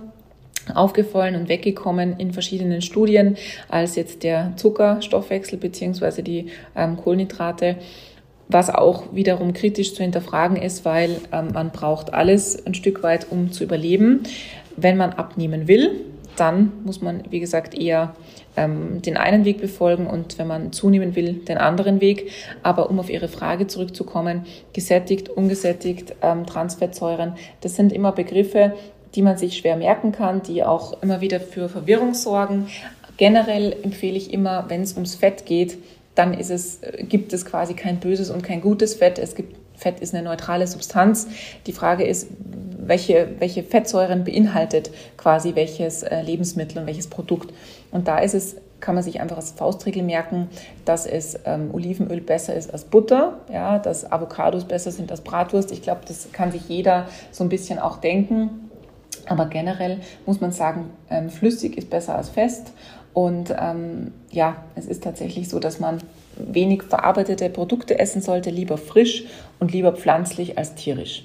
aufgefallen 0.74 1.34
und 1.34 1.48
weggekommen 1.48 2.18
in 2.18 2.32
verschiedenen 2.32 2.80
Studien 2.80 3.36
als 3.68 3.96
jetzt 3.96 4.22
der 4.22 4.52
Zuckerstoffwechsel 4.56 5.58
beziehungsweise 5.58 6.22
die 6.22 6.46
ähm, 6.74 6.96
Kohlenhydrate 6.96 7.76
was 8.48 8.70
auch 8.70 9.14
wiederum 9.14 9.52
kritisch 9.52 9.94
zu 9.94 10.02
hinterfragen 10.02 10.56
ist, 10.56 10.84
weil 10.84 11.16
ähm, 11.32 11.48
man 11.54 11.70
braucht 11.70 12.12
alles 12.12 12.64
ein 12.66 12.74
Stück 12.74 13.02
weit, 13.02 13.26
um 13.30 13.52
zu 13.52 13.64
überleben. 13.64 14.22
Wenn 14.76 14.96
man 14.96 15.14
abnehmen 15.14 15.66
will, 15.66 16.00
dann 16.36 16.72
muss 16.84 17.00
man, 17.00 17.22
wie 17.30 17.40
gesagt, 17.40 17.74
eher 17.74 18.14
ähm, 18.56 19.02
den 19.02 19.16
einen 19.16 19.44
Weg 19.44 19.60
befolgen 19.60 20.06
und 20.06 20.38
wenn 20.38 20.46
man 20.46 20.72
zunehmen 20.72 21.16
will, 21.16 21.34
den 21.34 21.58
anderen 21.58 22.00
Weg. 22.00 22.30
Aber 22.62 22.90
um 22.90 22.98
auf 23.00 23.10
Ihre 23.10 23.28
Frage 23.28 23.66
zurückzukommen, 23.66 24.46
gesättigt, 24.72 25.28
ungesättigt, 25.28 26.14
ähm, 26.22 26.46
Transfettsäuren, 26.46 27.34
das 27.60 27.76
sind 27.76 27.92
immer 27.92 28.12
Begriffe, 28.12 28.74
die 29.14 29.22
man 29.22 29.36
sich 29.36 29.56
schwer 29.56 29.76
merken 29.76 30.12
kann, 30.12 30.42
die 30.42 30.64
auch 30.64 31.02
immer 31.02 31.20
wieder 31.20 31.40
für 31.40 31.68
Verwirrung 31.68 32.14
sorgen. 32.14 32.66
Generell 33.16 33.76
empfehle 33.82 34.16
ich 34.16 34.32
immer, 34.32 34.64
wenn 34.68 34.82
es 34.82 34.94
ums 34.94 35.14
Fett 35.14 35.46
geht, 35.46 35.78
dann 36.14 36.34
ist 36.34 36.50
es, 36.50 36.80
gibt 37.08 37.32
es 37.32 37.44
quasi 37.44 37.74
kein 37.74 37.98
böses 37.98 38.30
und 38.30 38.42
kein 38.42 38.60
gutes 38.60 38.94
Fett. 38.94 39.18
Es 39.18 39.34
gibt 39.34 39.56
Fett 39.76 40.00
ist 40.00 40.14
eine 40.14 40.24
neutrale 40.24 40.66
Substanz. 40.66 41.28
Die 41.66 41.72
Frage 41.72 42.04
ist, 42.04 42.28
welche, 42.78 43.28
welche 43.38 43.62
Fettsäuren 43.62 44.24
beinhaltet 44.24 44.90
quasi 45.16 45.54
welches 45.54 46.02
äh, 46.02 46.22
Lebensmittel 46.22 46.78
und 46.78 46.86
welches 46.86 47.08
Produkt. 47.08 47.52
Und 47.90 48.08
da 48.08 48.18
ist 48.18 48.34
es 48.34 48.56
kann 48.84 48.94
man 48.94 49.02
sich 49.02 49.22
einfach 49.22 49.38
als 49.38 49.52
Faustregel 49.52 50.02
merken, 50.02 50.50
dass 50.84 51.06
es 51.06 51.38
ähm, 51.46 51.70
Olivenöl 51.72 52.20
besser 52.20 52.54
ist 52.54 52.70
als 52.70 52.84
Butter, 52.84 53.38
ja, 53.50 53.78
dass 53.78 54.12
Avocados 54.12 54.64
besser 54.64 54.90
sind 54.90 55.10
als 55.10 55.22
Bratwurst. 55.22 55.72
Ich 55.72 55.80
glaube, 55.80 56.02
das 56.06 56.30
kann 56.32 56.52
sich 56.52 56.68
jeder 56.68 57.08
so 57.32 57.44
ein 57.44 57.48
bisschen 57.48 57.78
auch 57.78 57.96
denken. 57.96 58.68
Aber 59.26 59.46
generell 59.46 60.00
muss 60.26 60.42
man 60.42 60.52
sagen, 60.52 60.90
ähm, 61.08 61.30
flüssig 61.30 61.78
ist 61.78 61.88
besser 61.88 62.14
als 62.14 62.28
fest. 62.28 62.72
Und 63.14 63.54
ähm, 63.58 64.12
ja, 64.30 64.56
es 64.74 64.84
ist 64.84 65.02
tatsächlich 65.02 65.48
so, 65.48 65.60
dass 65.60 65.80
man 65.80 66.02
wenig 66.36 66.82
verarbeitete 66.82 67.48
Produkte 67.50 67.98
essen 67.98 68.20
sollte, 68.20 68.50
lieber 68.50 68.78
frisch 68.78 69.24
und 69.58 69.72
lieber 69.72 69.92
pflanzlich 69.92 70.58
als 70.58 70.74
tierisch. 70.74 71.24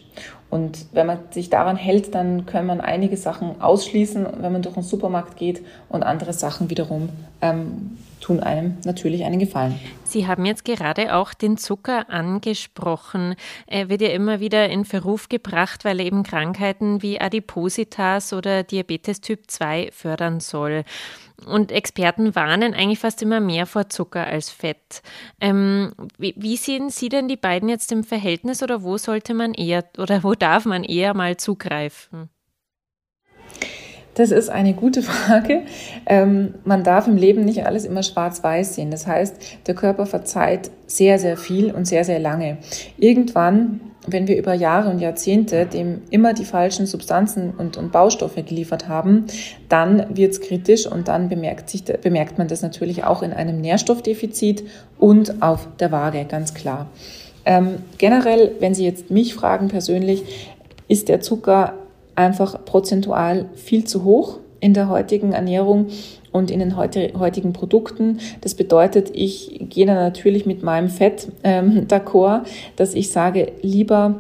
Und 0.50 0.88
wenn 0.94 1.06
man 1.06 1.20
sich 1.30 1.50
daran 1.50 1.76
hält, 1.76 2.16
dann 2.16 2.48
kann 2.48 2.66
man 2.66 2.82
einige 2.82 3.18
Sachen 3.18 3.62
ausschließen, 3.62 4.26
wenn 4.42 4.52
man 4.52 4.64
durch 4.64 4.74
den 4.74 4.84
Supermarkt 4.84 5.38
geht 5.38 5.62
und 5.90 6.02
andere 6.02 6.34
Sachen 6.34 6.72
wiederum 6.72 7.10
ähm, 7.42 7.98
tun 8.20 8.40
einem 8.40 8.78
natürlich 8.84 9.24
einen 9.24 9.40
Gefallen. 9.40 9.80
Sie 10.04 10.26
haben 10.26 10.46
jetzt 10.46 10.66
gerade 10.66 11.16
auch 11.16 11.36
den 11.36 11.58
Zucker 11.58 12.10
angesprochen. 12.10 13.36
Er 13.68 13.90
wird 13.90 14.02
ja 14.02 14.10
immer 14.10 14.40
wieder 14.40 14.70
in 14.70 14.86
Verruf 14.86 15.30
gebracht, 15.30 15.86
weil 15.86 16.00
er 16.00 16.08
eben 16.08 16.24
Krankheiten 16.24 17.04
wie 17.04 17.22
Adipositas 17.22 18.34
oder 18.34 18.64
Diabetes 18.64 19.22
Typ 19.22 19.52
2 19.52 19.90
fördern 19.92 20.40
soll. 20.40 20.84
Und 21.48 21.72
Experten 21.72 22.36
warnen 22.36 22.74
eigentlich 22.74 23.00
fast 23.00 23.22
immer 23.22 23.40
mehr 23.40 23.66
vor 23.66 23.90
Zucker 23.90 24.26
als 24.26 24.50
Fett. 24.50 25.02
Ähm, 25.40 25.94
wie, 26.18 26.36
wie, 26.38 26.58
sehen 26.58 26.90
Sie 26.90 27.10
denn 27.10 27.28
die 27.28 27.38
beiden 27.38 27.70
jetzt 27.70 27.92
im 27.92 28.04
Verhältnis 28.04 28.64
oder 28.64 28.84
wo 28.84 28.98
sollte 28.98 29.34
man 29.34 29.54
eher 29.54 29.84
oder 29.98 30.24
wo 30.24 30.34
darf 30.34 30.66
man 30.66 30.84
eher 30.84 31.14
mal 31.14 31.38
zugreifen? 31.38 32.30
Das 34.16 34.32
ist 34.32 34.50
eine 34.50 34.74
gute 34.74 35.02
Frage. 35.04 35.64
Ähm, 36.06 36.56
man 36.66 36.84
darf 36.84 37.08
im 37.08 37.16
Leben 37.16 37.46
nicht 37.46 37.66
alles 37.66 37.86
immer 37.86 38.04
schwarz-weiß 38.04 38.76
sehen. 38.76 38.92
Das 38.92 39.08
heißt, 39.08 39.68
der 39.68 39.76
Körper 39.76 40.06
verzeiht 40.06 40.72
sehr, 40.88 41.20
sehr 41.20 41.38
viel 41.38 41.72
und 41.72 41.86
sehr, 41.86 42.04
sehr 42.04 42.20
lange. 42.20 42.58
Irgendwann 42.98 43.80
wenn 44.14 44.28
wir 44.28 44.38
über 44.38 44.54
Jahre 44.54 44.90
und 44.90 45.00
Jahrzehnte 45.00 45.66
dem 45.66 46.02
immer 46.10 46.34
die 46.34 46.46
falschen 46.46 46.86
Substanzen 46.86 47.54
und, 47.58 47.78
und 47.78 47.92
Baustoffe 47.92 48.44
geliefert 48.46 48.88
haben, 48.88 49.26
dann 49.68 50.06
wird 50.16 50.34
es 50.34 50.42
kritisch 50.42 50.88
und 50.88 51.08
dann 51.08 51.30
bemerkt, 51.30 51.70
sich, 51.70 51.84
bemerkt 51.84 52.38
man 52.38 52.48
das 52.48 52.62
natürlich 52.62 53.04
auch 53.04 53.22
in 53.22 53.34
einem 53.34 53.62
Nährstoffdefizit 53.62 54.64
und 54.98 55.42
auf 55.42 55.68
der 55.80 55.92
Waage, 55.92 56.26
ganz 56.26 56.54
klar. 56.54 56.88
Ähm, 57.46 57.76
generell, 57.98 58.52
wenn 58.60 58.74
Sie 58.74 58.86
jetzt 58.86 59.10
mich 59.12 59.34
fragen 59.34 59.70
persönlich, 59.70 60.24
ist 60.88 61.08
der 61.08 61.22
Zucker 61.22 61.74
einfach 62.16 62.66
prozentual 62.66 63.46
viel 63.56 63.86
zu 63.86 64.04
hoch 64.04 64.40
in 64.60 64.74
der 64.74 64.90
heutigen 64.90 65.32
Ernährung 65.32 65.88
und 66.32 66.52
in 66.52 66.60
den 66.60 66.76
heutigen 66.76 67.54
Produkten. 67.54 68.20
Das 68.42 68.56
bedeutet, 68.56 69.12
ich 69.14 69.66
gehe 69.70 69.86
da 69.86 69.94
natürlich 69.94 70.46
mit 70.46 70.64
meinem 70.64 70.90
Fett 70.90 71.28
ähm, 71.44 71.86
d'accord, 71.88 72.42
dass 72.76 72.94
ich 72.94 73.12
sage, 73.12 73.52
lieber 73.62 74.16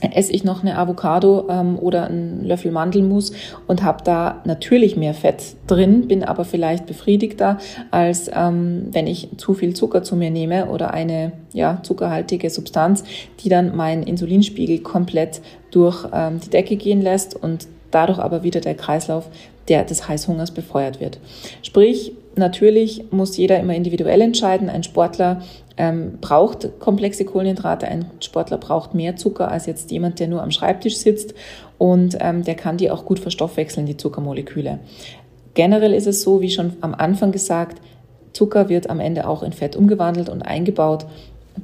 esse 0.00 0.32
ich 0.32 0.44
noch 0.44 0.62
eine 0.62 0.78
Avocado 0.78 1.46
ähm, 1.48 1.78
oder 1.78 2.06
einen 2.06 2.44
Löffel 2.44 2.70
Mandelmus 2.70 3.32
und 3.66 3.82
habe 3.82 4.04
da 4.04 4.40
natürlich 4.44 4.96
mehr 4.96 5.14
Fett 5.14 5.56
drin, 5.66 6.06
bin 6.08 6.24
aber 6.24 6.44
vielleicht 6.44 6.86
befriedigter, 6.86 7.58
als 7.90 8.30
ähm, 8.32 8.88
wenn 8.92 9.06
ich 9.06 9.28
zu 9.36 9.54
viel 9.54 9.74
Zucker 9.74 10.02
zu 10.02 10.16
mir 10.16 10.30
nehme 10.30 10.66
oder 10.66 10.94
eine 10.94 11.32
ja, 11.52 11.80
zuckerhaltige 11.82 12.50
Substanz, 12.50 13.04
die 13.40 13.48
dann 13.48 13.76
meinen 13.76 14.02
Insulinspiegel 14.02 14.80
komplett 14.80 15.40
durch 15.70 16.06
ähm, 16.12 16.40
die 16.44 16.50
Decke 16.50 16.76
gehen 16.76 17.02
lässt 17.02 17.34
und 17.34 17.66
dadurch 17.90 18.18
aber 18.18 18.42
wieder 18.42 18.60
der 18.60 18.74
Kreislauf 18.74 19.28
der 19.68 19.84
des 19.84 20.08
Heißhungers 20.08 20.50
befeuert 20.50 21.00
wird. 21.00 21.18
Sprich, 21.62 22.12
natürlich 22.36 23.04
muss 23.10 23.36
jeder 23.36 23.60
immer 23.60 23.74
individuell 23.74 24.20
entscheiden. 24.22 24.70
Ein 24.70 24.82
Sportler 24.82 25.42
ähm, 25.76 26.18
braucht 26.20 26.80
komplexe 26.80 27.24
Kohlenhydrate, 27.24 27.86
ein 27.86 28.06
Sportler 28.20 28.58
braucht 28.58 28.94
mehr 28.94 29.16
Zucker 29.16 29.50
als 29.50 29.66
jetzt 29.66 29.90
jemand, 29.90 30.18
der 30.20 30.28
nur 30.28 30.42
am 30.42 30.50
Schreibtisch 30.50 30.96
sitzt 30.96 31.34
und 31.76 32.16
ähm, 32.20 32.44
der 32.44 32.54
kann 32.54 32.78
die 32.78 32.90
auch 32.90 33.04
gut 33.04 33.20
verstoffwechseln, 33.20 33.86
die 33.86 33.96
Zuckermoleküle. 33.96 34.78
Generell 35.54 35.94
ist 35.94 36.06
es 36.06 36.22
so, 36.22 36.40
wie 36.40 36.50
schon 36.50 36.76
am 36.80 36.94
Anfang 36.94 37.32
gesagt, 37.32 37.80
Zucker 38.32 38.68
wird 38.68 38.90
am 38.90 39.00
Ende 39.00 39.26
auch 39.26 39.42
in 39.42 39.52
Fett 39.52 39.76
umgewandelt 39.76 40.28
und 40.28 40.42
eingebaut. 40.42 41.06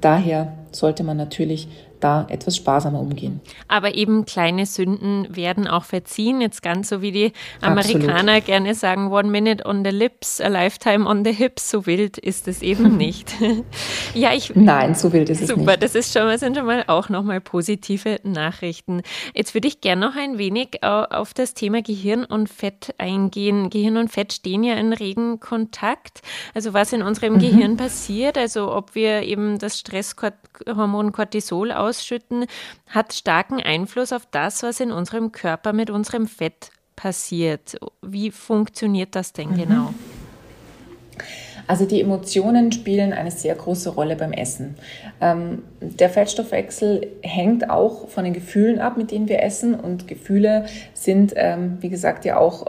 Daher 0.00 0.52
sollte 0.72 1.04
man 1.04 1.16
natürlich 1.16 1.68
da 2.04 2.26
etwas 2.28 2.56
sparsamer 2.56 3.00
umgehen. 3.00 3.40
Aber 3.66 3.94
eben 3.94 4.26
kleine 4.26 4.66
Sünden 4.66 5.26
werden 5.34 5.66
auch 5.66 5.84
verziehen. 5.84 6.42
Jetzt 6.42 6.62
ganz 6.62 6.90
so 6.90 7.00
wie 7.00 7.12
die 7.12 7.32
Amerikaner 7.62 8.18
Absolut. 8.18 8.44
gerne 8.44 8.74
sagen, 8.74 9.10
one 9.10 9.30
minute 9.30 9.64
on 9.66 9.82
the 9.84 9.90
lips, 9.90 10.40
a 10.40 10.48
lifetime 10.48 11.08
on 11.08 11.24
the 11.24 11.32
hips. 11.32 11.70
So 11.70 11.86
wild 11.86 12.18
ist 12.18 12.46
es 12.46 12.60
eben 12.60 12.96
nicht. 12.98 13.34
ja, 14.14 14.34
ich. 14.34 14.54
Nein, 14.54 14.94
so 14.94 15.12
wild 15.12 15.30
ist 15.30 15.40
super, 15.40 15.52
es 15.52 15.56
nicht. 15.56 15.66
Super, 15.66 15.76
das 15.78 15.94
ist 15.94 16.12
schon, 16.12 16.38
sind 16.38 16.56
schon 16.56 16.66
mal 16.66 16.84
auch 16.86 17.08
nochmal 17.08 17.40
positive 17.40 18.20
Nachrichten. 18.22 19.00
Jetzt 19.34 19.54
würde 19.54 19.68
ich 19.68 19.80
gerne 19.80 20.06
noch 20.06 20.16
ein 20.16 20.36
wenig 20.36 20.82
auf 20.82 21.32
das 21.32 21.54
Thema 21.54 21.80
Gehirn 21.80 22.24
und 22.24 22.48
Fett 22.48 22.94
eingehen. 22.98 23.70
Gehirn 23.70 23.96
und 23.96 24.10
Fett 24.10 24.34
stehen 24.34 24.62
ja 24.62 24.74
in 24.74 24.92
regen 24.92 25.40
Kontakt. 25.40 26.20
Also 26.52 26.74
was 26.74 26.92
in 26.92 27.02
unserem 27.02 27.34
mhm. 27.34 27.38
Gehirn 27.38 27.76
passiert, 27.78 28.36
also 28.36 28.74
ob 28.74 28.94
wir 28.94 29.22
eben 29.22 29.58
das 29.58 29.78
Stresshormon 29.78 31.12
Cortisol 31.12 31.72
aus 31.72 31.93
ausschütten, 31.94 32.46
hat 32.88 33.12
starken 33.12 33.60
Einfluss 33.60 34.12
auf 34.12 34.26
das, 34.30 34.62
was 34.62 34.80
in 34.80 34.92
unserem 34.92 35.32
Körper 35.32 35.72
mit 35.72 35.90
unserem 35.90 36.26
Fett 36.26 36.70
passiert. 36.96 37.76
Wie 38.02 38.30
funktioniert 38.30 39.14
das 39.14 39.32
denn 39.32 39.50
mhm. 39.50 39.56
genau? 39.56 39.94
Also 41.66 41.86
die 41.86 42.00
Emotionen 42.00 42.72
spielen 42.72 43.14
eine 43.14 43.30
sehr 43.30 43.54
große 43.54 43.90
Rolle 43.90 44.16
beim 44.16 44.32
Essen. 44.32 44.76
Ähm, 45.20 45.62
der 45.80 46.10
Fettstoffwechsel 46.10 47.06
hängt 47.22 47.70
auch 47.70 48.08
von 48.08 48.24
den 48.24 48.34
Gefühlen 48.34 48.80
ab, 48.80 48.98
mit 48.98 49.10
denen 49.10 49.28
wir 49.28 49.42
essen. 49.42 49.74
Und 49.74 50.06
Gefühle 50.06 50.66
sind, 50.92 51.32
ähm, 51.36 51.78
wie 51.80 51.88
gesagt, 51.88 52.26
ja 52.26 52.36
auch 52.36 52.66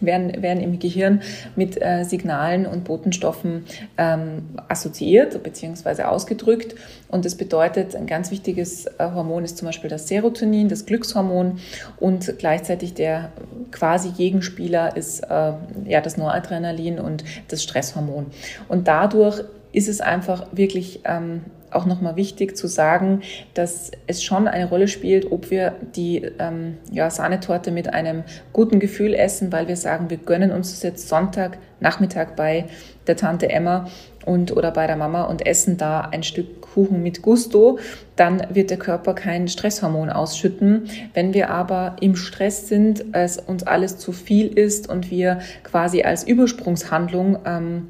werden, 0.00 0.42
werden 0.42 0.62
im 0.62 0.78
Gehirn 0.78 1.22
mit 1.56 1.80
äh, 1.80 2.04
Signalen 2.04 2.66
und 2.66 2.84
Botenstoffen 2.84 3.64
ähm, 3.96 4.42
assoziiert 4.68 5.42
bzw. 5.42 6.02
ausgedrückt. 6.02 6.74
Und 7.08 7.24
das 7.24 7.36
bedeutet, 7.36 7.94
ein 7.94 8.06
ganz 8.06 8.30
wichtiges 8.30 8.86
äh, 8.86 9.10
Hormon 9.14 9.44
ist 9.44 9.58
zum 9.58 9.66
Beispiel 9.66 9.90
das 9.90 10.08
Serotonin, 10.08 10.68
das 10.68 10.86
Glückshormon 10.86 11.58
und 11.98 12.38
gleichzeitig 12.38 12.94
der 12.94 13.30
quasi 13.70 14.10
Gegenspieler 14.10 14.96
ist 14.96 15.20
äh, 15.20 15.52
ja 15.86 16.00
das 16.02 16.16
Noradrenalin 16.16 16.98
und 16.98 17.24
das 17.48 17.62
Stresshormon. 17.62 18.26
Und 18.68 18.88
dadurch 18.88 19.44
ist 19.72 19.88
es 19.88 20.00
einfach 20.00 20.46
wirklich 20.52 21.00
ähm, 21.04 21.42
auch 21.74 21.86
nochmal 21.86 22.16
wichtig 22.16 22.56
zu 22.56 22.66
sagen, 22.66 23.22
dass 23.54 23.90
es 24.06 24.22
schon 24.22 24.48
eine 24.48 24.68
Rolle 24.68 24.88
spielt, 24.88 25.30
ob 25.30 25.50
wir 25.50 25.74
die 25.94 26.22
ähm, 26.38 26.78
ja, 26.90 27.10
Sahnetorte 27.10 27.70
mit 27.70 27.92
einem 27.92 28.24
guten 28.52 28.80
Gefühl 28.80 29.14
essen, 29.14 29.52
weil 29.52 29.68
wir 29.68 29.76
sagen, 29.76 30.10
wir 30.10 30.18
gönnen 30.18 30.52
uns 30.52 30.70
das 30.70 30.82
jetzt 30.82 31.08
Sonntag, 31.08 31.58
Nachmittag 31.80 32.36
bei 32.36 32.66
der 33.06 33.16
Tante 33.16 33.50
Emma 33.50 33.88
und 34.24 34.56
oder 34.56 34.70
bei 34.70 34.86
der 34.86 34.96
Mama 34.96 35.24
und 35.24 35.46
essen 35.46 35.76
da 35.76 36.00
ein 36.00 36.22
Stück 36.22 36.62
Kuchen 36.62 37.02
mit 37.02 37.22
Gusto, 37.22 37.78
dann 38.16 38.46
wird 38.52 38.70
der 38.70 38.78
Körper 38.78 39.14
kein 39.14 39.46
Stresshormon 39.46 40.10
ausschütten. 40.10 40.88
Wenn 41.12 41.32
wir 41.32 41.50
aber 41.50 41.96
im 42.00 42.16
Stress 42.16 42.68
sind, 42.68 43.04
es 43.12 43.38
uns 43.38 43.64
alles 43.64 43.98
zu 43.98 44.12
viel 44.12 44.48
ist 44.48 44.88
und 44.88 45.10
wir 45.10 45.38
quasi 45.62 46.02
als 46.02 46.24
Übersprungshandlung 46.24 47.38
ähm, 47.44 47.86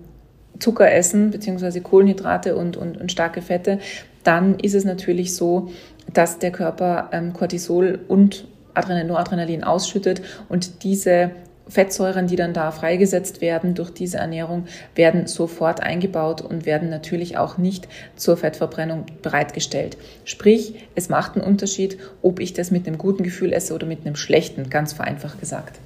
Zucker 0.59 0.91
essen, 0.93 1.31
beziehungsweise 1.31 1.81
Kohlenhydrate 1.81 2.57
und, 2.57 2.77
und, 2.77 3.01
und 3.01 3.11
starke 3.11 3.43
Fette, 3.43 3.79
dann 4.23 4.59
ist 4.59 4.75
es 4.75 4.85
natürlich 4.85 5.35
so, 5.35 5.71
dass 6.13 6.39
der 6.39 6.53
Körper 6.53 7.11
ähm, 7.13 7.33
Cortisol 7.33 8.01
und 8.09 8.47
Adrenalin, 8.75 9.07
Noradrenalin 9.07 9.65
ausschüttet 9.65 10.23
und 10.49 10.83
diese 10.83 11.31
Fettsäuren, 11.67 12.27
die 12.27 12.37
dann 12.37 12.53
da 12.53 12.71
freigesetzt 12.71 13.41
werden 13.41 13.75
durch 13.75 13.91
diese 13.91 14.19
Ernährung, 14.19 14.67
werden 14.95 15.27
sofort 15.27 15.83
eingebaut 15.83 16.43
und 16.43 16.67
werden 16.67 16.91
natürlich 16.91 17.39
auch 17.39 17.57
nicht 17.57 17.89
zur 18.17 18.37
Fettverbrennung 18.37 19.07
bereitgestellt. 19.23 19.97
Sprich, 20.25 20.75
es 20.95 21.09
macht 21.09 21.37
einen 21.37 21.45
Unterschied, 21.45 21.99
ob 22.21 22.41
ich 22.41 22.53
das 22.53 22.71
mit 22.71 22.87
einem 22.87 22.99
guten 22.99 23.23
Gefühl 23.23 23.53
esse 23.53 23.75
oder 23.75 23.87
mit 23.87 24.05
einem 24.05 24.17
schlechten, 24.17 24.69
ganz 24.69 24.93
vereinfacht 24.93 25.41
gesagt. 25.41 25.81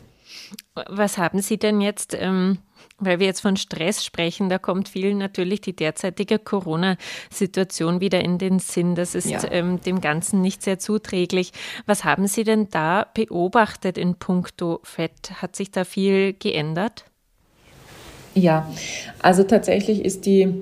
Was 0.89 1.19
haben 1.19 1.41
Sie 1.41 1.59
denn 1.59 1.81
jetzt 1.81 2.17
ähm, 2.19 2.59
weil 2.99 3.21
wir 3.21 3.27
jetzt 3.27 3.41
von 3.41 3.57
Stress 3.57 4.05
sprechen, 4.05 4.49
da 4.49 4.59
kommt 4.59 4.89
vielen 4.89 5.19
natürlich 5.19 5.61
die 5.61 5.75
derzeitige 5.75 6.39
Corona-Situation 6.39 8.01
wieder 8.01 8.23
in 8.25 8.39
den 8.39 8.59
Sinn. 8.59 8.95
Das 8.95 9.15
ist 9.15 9.31
ja. 9.31 9.41
ähm, 9.51 9.81
dem 9.81 10.01
Ganzen 10.01 10.41
nicht 10.41 10.63
sehr 10.63 10.79
zuträglich. 10.79 11.53
Was 11.87 12.05
haben 12.05 12.27
Sie 12.27 12.45
denn 12.45 12.69
da 12.71 13.07
beobachtet 13.15 13.99
in 13.99 14.17
puncto 14.17 14.81
Fett? 14.83 15.43
Hat 15.43 15.57
sich 15.57 15.71
da 15.71 15.85
viel 15.85 16.33
geändert? 16.33 17.05
Ja, 18.35 18.71
also 19.21 19.43
tatsächlich 19.43 20.05
ist 20.05 20.27
die 20.27 20.55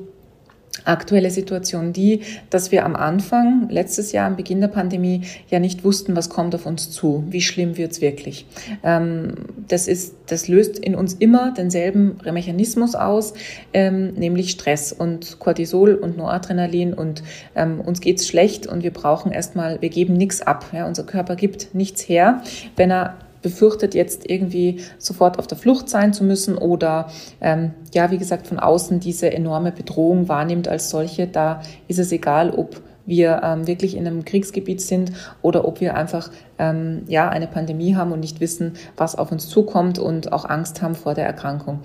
aktuelle 0.85 1.31
Situation 1.31 1.93
die, 1.93 2.21
dass 2.51 2.73
wir 2.73 2.85
am 2.85 2.97
Anfang, 2.97 3.69
letztes 3.71 4.13
Jahr, 4.13 4.27
am 4.27 4.37
Beginn 4.37 4.61
der 4.61 4.69
Pandemie, 4.69 5.23
ja 5.49 5.59
nicht 5.59 5.85
wussten, 5.85 6.17
was 6.17 6.29
kommt 6.29 6.55
auf 6.55 6.67
uns 6.67 6.91
zu, 6.91 7.25
wie 7.29 7.41
schlimm 7.41 7.77
wird's 7.77 8.01
wirklich. 8.01 8.47
Ähm, 8.83 9.35
das, 9.69 9.89
ist, 9.89 10.15
das 10.27 10.49
löst 10.49 10.79
in 10.79 10.95
uns 10.95 11.15
immer 11.15 11.53
denselben 11.53 12.19
Mechanismus 12.31 12.95
aus, 12.95 13.35
ähm, 13.73 14.15
nämlich 14.15 14.51
Stress 14.51 14.93
und 14.93 15.39
Cortisol 15.39 15.95
und 15.95 16.17
Noradrenalin 16.17 16.95
und 16.95 17.23
ähm, 17.55 17.81
uns 17.81 18.01
geht's 18.01 18.27
schlecht 18.27 18.67
und 18.67 18.83
wir 18.83 18.93
brauchen 18.93 19.33
erstmal, 19.33 19.81
wir 19.81 19.91
geben 19.91 20.15
nichts 20.15 20.43
ab. 20.43 20.67
Ja, 20.73 20.87
unser 20.87 21.05
Körper 21.05 21.37
gibt 21.37 21.75
nichts 21.75 22.09
her, 22.09 22.43
wenn 22.77 22.91
er 22.91 23.17
befürchtet, 23.47 23.95
jetzt 23.95 24.29
irgendwie 24.29 24.81
sofort 24.99 25.39
auf 25.39 25.47
der 25.47 25.57
Flucht 25.57 25.89
sein 25.89 26.13
zu 26.13 26.25
müssen 26.25 26.59
oder 26.59 27.07
ähm, 27.41 27.71
ja, 27.95 28.11
wie 28.11 28.19
gesagt, 28.19 28.49
von 28.49 28.59
außen 28.59 28.99
diese 28.99 29.33
enorme 29.33 29.71
Bedrohung 29.71 30.29
wahrnimmt 30.29 30.67
als 30.67 30.91
solche, 30.91 31.29
da 31.29 31.63
ist 31.87 32.01
es 32.01 32.11
egal, 32.11 32.51
ob 32.51 32.83
wir 33.07 33.41
ähm, 33.45 33.69
wirklich 33.69 33.97
in 33.97 34.05
einem 34.05 34.25
Kriegsgebiet 34.25 34.81
sind 34.81 35.13
oder 35.41 35.65
ob 35.65 35.81
wir 35.81 35.95
einfach 35.95 36.29
ähm, 36.59 37.05
ja 37.07 37.29
eine 37.29 37.47
Pandemie 37.47 37.95
haben 37.95 38.11
und 38.11 38.19
nicht 38.19 38.41
wissen, 38.41 38.73
was 38.97 39.15
auf 39.15 39.31
uns 39.31 39.49
zukommt 39.49 40.01
und 40.01 40.33
auch 40.33 40.45
Angst 40.45 40.83
haben 40.83 40.97
vor 40.97 41.15
der 41.15 41.25
Erkrankung. 41.25 41.79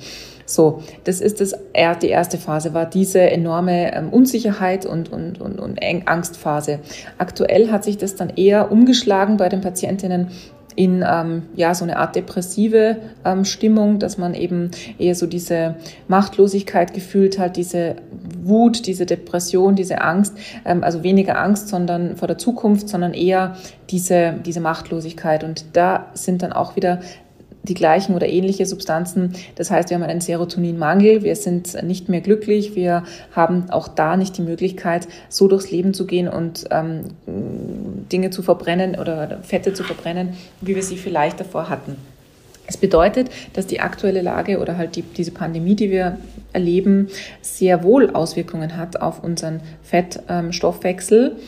So, 0.48 0.82
das 1.04 1.22
ist 1.22 1.40
das, 1.40 1.56
die 2.02 2.10
erste 2.10 2.38
Phase, 2.40 2.74
war 2.74 2.88
diese 2.88 3.22
enorme 3.22 3.94
ähm, 3.94 4.10
Unsicherheit 4.10 4.86
und, 4.86 5.12
und, 5.12 5.40
und, 5.40 5.60
und 5.60 5.80
Angstphase. 6.08 6.80
Aktuell 7.20 7.72
hat 7.72 7.84
sich 7.84 7.98
das 7.98 8.16
dann 8.16 8.30
eher 8.30 8.72
umgeschlagen 8.72 9.38
bei 9.38 9.48
den 9.48 9.62
Patientinnen 9.62 10.30
in 10.76 11.04
ähm, 11.08 11.44
ja 11.56 11.74
so 11.74 11.84
eine 11.84 11.98
Art 11.98 12.16
depressive 12.16 12.98
ähm, 13.26 13.46
Stimmung, 13.46 14.00
dass 14.00 14.18
man 14.18 14.34
eben 14.34 14.72
eher 14.98 15.16
so 15.16 15.28
diese 15.28 15.76
Machtlosigkeit 16.08 16.94
gefühlt 16.94 17.40
hat, 17.40 17.58
diese 17.58 17.96
Wut, 18.42 18.88
diese 18.88 19.06
Depression, 19.06 19.76
diese 19.76 20.02
Angst, 20.02 20.38
ähm, 20.66 20.84
also 20.84 21.04
weniger 21.04 21.40
Angst, 21.40 21.68
sondern 21.68 22.16
vor 22.18 22.28
der 22.28 22.38
Zukunft, 22.38 22.90
sondern 22.90 23.14
eher 23.14 23.56
diese 23.90 24.36
diese 24.46 24.62
Machtlosigkeit. 24.62 25.44
Und 25.44 25.66
da 25.74 26.08
sind 26.14 26.42
dann 26.44 26.54
auch 26.54 26.76
wieder 26.76 27.00
die 27.64 27.74
gleichen 27.74 28.16
oder 28.16 28.28
ähnliche 28.28 28.66
Substanzen. 28.66 29.34
Das 29.56 29.70
heißt, 29.72 29.90
wir 29.90 29.96
haben 29.96 30.04
einen 30.04 30.22
Serotoninmangel, 30.22 31.24
wir 31.24 31.36
sind 31.36 31.82
nicht 31.84 32.10
mehr 32.10 32.22
glücklich, 32.22 32.76
wir 32.76 33.04
haben 33.36 33.70
auch 33.70 33.88
da 33.88 34.18
nicht 34.18 34.38
die 34.38 34.42
Möglichkeit, 34.42 35.08
so 35.30 35.48
durchs 35.48 35.72
Leben 35.72 35.94
zu 35.94 36.06
gehen 36.06 36.28
und 36.28 36.66
ähm, 36.72 37.04
Dinge 38.12 38.32
zu 38.32 38.42
verbrennen 38.42 39.00
oder 39.00 39.40
Fette 39.44 39.74
zu 39.74 39.84
verbrennen, 39.84 40.34
wie 40.62 40.76
wir 40.76 40.84
sie 40.84 40.98
vielleicht 40.98 41.40
davor 41.40 41.70
hatten. 41.70 41.98
Es 42.68 42.78
bedeutet, 42.78 43.30
dass 43.54 43.68
die 43.68 43.82
aktuelle 43.82 44.22
Lage 44.22 44.60
oder 44.60 44.78
halt 44.78 44.96
die, 44.96 45.02
diese 45.02 45.32
Pandemie, 45.32 45.76
die 45.76 45.92
wir 45.92 46.18
erleben, 46.54 47.10
sehr 47.42 47.84
wohl 47.84 48.12
Auswirkungen 48.12 48.78
hat 48.78 49.02
auf 49.02 49.24
unseren 49.24 49.60
Fettstoffwechsel. 49.84 51.36
Ähm, 51.36 51.42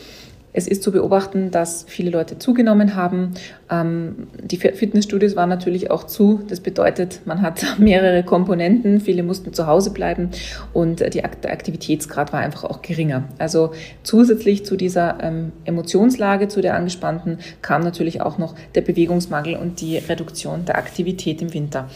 es 0.56 0.68
ist 0.68 0.84
zu 0.84 0.92
beobachten, 0.92 1.50
dass 1.50 1.84
viele 1.88 2.10
Leute 2.10 2.38
zugenommen 2.38 2.94
haben. 2.94 3.34
Ähm, 3.68 4.28
die 4.40 4.56
Fitnessstudios 4.56 5.34
waren 5.34 5.48
natürlich 5.48 5.90
auch 5.90 6.04
zu. 6.04 6.42
Das 6.48 6.60
bedeutet, 6.60 7.22
man 7.24 7.42
hat 7.42 7.64
mehrere 7.78 8.22
Komponenten. 8.22 9.00
Viele 9.00 9.24
mussten 9.24 9.52
zu 9.52 9.66
Hause 9.66 9.90
bleiben 9.90 10.30
und 10.72 11.00
der 11.00 11.24
Aktivitätsgrad 11.24 12.32
war 12.32 12.38
einfach 12.38 12.62
auch 12.62 12.82
geringer. 12.82 13.24
Also 13.38 13.72
zusätzlich 14.04 14.64
zu 14.64 14.76
dieser 14.76 15.18
ähm, 15.20 15.50
Emotionslage, 15.64 16.46
zu 16.46 16.60
der 16.60 16.76
angespannten, 16.76 17.38
kam 17.60 17.82
natürlich 17.82 18.20
auch 18.20 18.38
noch 18.38 18.54
der 18.76 18.82
Bewegungsmangel 18.82 19.56
und 19.56 19.80
die 19.80 19.98
Reduktion 19.98 20.64
der 20.66 20.78
Aktivität 20.78 21.42
im 21.42 21.52
Winter. 21.52 21.90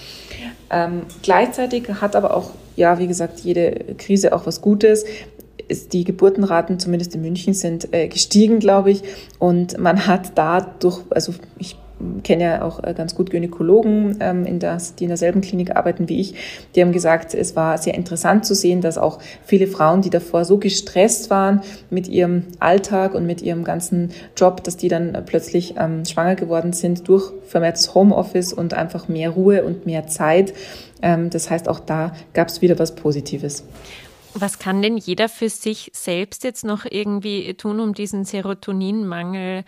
Ähm, 0.70 1.02
gleichzeitig 1.22 1.88
hat 2.00 2.16
aber 2.16 2.36
auch, 2.36 2.50
ja, 2.74 2.98
wie 2.98 3.06
gesagt, 3.06 3.40
jede 3.40 3.94
Krise 3.96 4.32
auch 4.32 4.46
was 4.46 4.60
Gutes 4.60 5.04
ist 5.68 5.92
die 5.92 6.04
Geburtenraten, 6.04 6.78
zumindest 6.78 7.14
in 7.14 7.22
München, 7.22 7.54
sind 7.54 7.92
äh, 7.92 8.08
gestiegen, 8.08 8.58
glaube 8.58 8.90
ich. 8.90 9.02
Und 9.38 9.78
man 9.78 10.06
hat 10.06 10.32
dadurch, 10.34 11.00
also 11.10 11.34
ich 11.58 11.76
kenne 12.22 12.44
ja 12.44 12.62
auch 12.62 12.82
äh, 12.82 12.94
ganz 12.94 13.14
gut 13.14 13.30
Gynäkologen, 13.30 14.18
ähm, 14.20 14.44
in 14.46 14.58
das, 14.58 14.94
die 14.94 15.04
in 15.04 15.08
derselben 15.08 15.40
Klinik 15.40 15.74
arbeiten 15.76 16.08
wie 16.08 16.20
ich, 16.20 16.34
die 16.74 16.82
haben 16.82 16.92
gesagt, 16.92 17.34
es 17.34 17.56
war 17.56 17.78
sehr 17.78 17.94
interessant 17.94 18.44
zu 18.46 18.54
sehen, 18.54 18.80
dass 18.80 18.98
auch 18.98 19.18
viele 19.44 19.66
Frauen, 19.66 20.02
die 20.02 20.10
davor 20.10 20.44
so 20.44 20.58
gestresst 20.58 21.30
waren 21.30 21.62
mit 21.90 22.08
ihrem 22.08 22.44
Alltag 22.60 23.14
und 23.14 23.26
mit 23.26 23.42
ihrem 23.42 23.64
ganzen 23.64 24.10
Job, 24.36 24.62
dass 24.64 24.76
die 24.76 24.88
dann 24.88 25.24
plötzlich 25.26 25.74
ähm, 25.78 26.04
schwanger 26.04 26.36
geworden 26.36 26.72
sind 26.72 27.08
durch 27.08 27.32
vermehrtes 27.46 27.94
Homeoffice 27.94 28.52
und 28.52 28.74
einfach 28.74 29.08
mehr 29.08 29.30
Ruhe 29.30 29.64
und 29.64 29.86
mehr 29.86 30.06
Zeit. 30.06 30.54
Ähm, 31.02 31.30
das 31.30 31.50
heißt, 31.50 31.68
auch 31.68 31.80
da 31.80 32.12
gab 32.32 32.48
es 32.48 32.62
wieder 32.62 32.78
was 32.78 32.94
Positives. 32.94 33.64
Was 34.34 34.58
kann 34.58 34.82
denn 34.82 34.96
jeder 34.96 35.28
für 35.28 35.48
sich 35.48 35.90
selbst 35.94 36.44
jetzt 36.44 36.64
noch 36.64 36.84
irgendwie 36.88 37.54
tun, 37.54 37.80
um 37.80 37.94
diesen 37.94 38.24
Serotoninmangel 38.24 39.64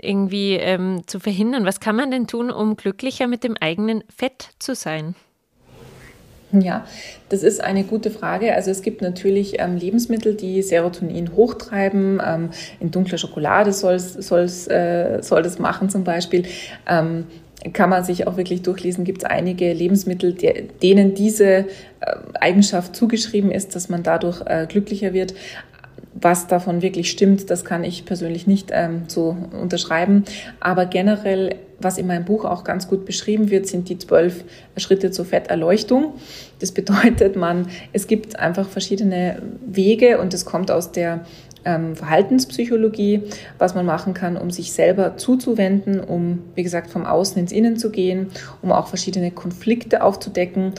irgendwie 0.00 0.54
ähm, 0.54 1.02
zu 1.06 1.20
verhindern? 1.20 1.64
Was 1.64 1.80
kann 1.80 1.96
man 1.96 2.10
denn 2.10 2.26
tun, 2.26 2.50
um 2.50 2.76
glücklicher 2.76 3.26
mit 3.26 3.44
dem 3.44 3.56
eigenen 3.60 4.04
Fett 4.14 4.50
zu 4.58 4.74
sein? 4.74 5.14
Ja, 6.52 6.86
das 7.30 7.42
ist 7.42 7.62
eine 7.62 7.84
gute 7.84 8.10
Frage. 8.10 8.54
Also 8.54 8.70
es 8.70 8.82
gibt 8.82 9.02
natürlich 9.02 9.58
ähm, 9.58 9.76
Lebensmittel, 9.76 10.34
die 10.34 10.62
Serotonin 10.62 11.34
hochtreiben. 11.34 12.22
Ähm, 12.24 12.50
in 12.80 12.90
dunkler 12.90 13.18
Schokolade 13.18 13.72
soll's, 13.72 14.12
soll's, 14.12 14.68
äh, 14.68 15.18
soll 15.22 15.42
das 15.42 15.58
machen 15.58 15.90
zum 15.90 16.04
Beispiel. 16.04 16.44
Ähm, 16.86 17.26
kann 17.72 17.90
man 17.90 18.04
sich 18.04 18.26
auch 18.26 18.36
wirklich 18.36 18.62
durchlesen, 18.62 19.04
gibt 19.04 19.22
es 19.22 19.24
einige 19.24 19.72
Lebensmittel, 19.72 20.34
denen 20.34 21.14
diese 21.14 21.44
äh, 21.44 21.64
Eigenschaft 22.40 22.94
zugeschrieben 22.94 23.50
ist, 23.50 23.74
dass 23.74 23.88
man 23.88 24.02
dadurch 24.02 24.42
äh, 24.46 24.66
glücklicher 24.66 25.12
wird. 25.12 25.34
Was 26.16 26.46
davon 26.46 26.80
wirklich 26.82 27.10
stimmt, 27.10 27.50
das 27.50 27.64
kann 27.64 27.82
ich 27.82 28.04
persönlich 28.04 28.46
nicht 28.46 28.70
ähm, 28.72 29.04
so 29.08 29.36
unterschreiben. 29.60 30.24
Aber 30.60 30.86
generell, 30.86 31.56
was 31.80 31.98
in 31.98 32.06
meinem 32.06 32.24
Buch 32.24 32.44
auch 32.44 32.62
ganz 32.62 32.86
gut 32.86 33.04
beschrieben 33.04 33.50
wird, 33.50 33.66
sind 33.66 33.88
die 33.88 33.98
zwölf 33.98 34.44
Schritte 34.76 35.10
zur 35.10 35.24
Fetterleuchtung. 35.24 36.14
Das 36.60 36.70
bedeutet, 36.72 37.34
man, 37.34 37.66
es 37.92 38.06
gibt 38.06 38.38
einfach 38.38 38.68
verschiedene 38.68 39.42
Wege 39.66 40.18
und 40.20 40.34
es 40.34 40.44
kommt 40.44 40.70
aus 40.70 40.92
der 40.92 41.24
ähm, 41.64 41.96
Verhaltenspsychologie, 41.96 43.22
was 43.58 43.74
man 43.74 43.86
machen 43.86 44.14
kann, 44.14 44.36
um 44.36 44.50
sich 44.50 44.72
selber 44.72 45.16
zuzuwenden, 45.16 46.00
um, 46.00 46.40
wie 46.54 46.62
gesagt, 46.62 46.90
vom 46.90 47.06
Außen 47.06 47.38
ins 47.38 47.52
Innen 47.52 47.76
zu 47.76 47.90
gehen, 47.90 48.28
um 48.62 48.72
auch 48.72 48.88
verschiedene 48.88 49.30
Konflikte 49.30 50.02
aufzudecken. 50.02 50.72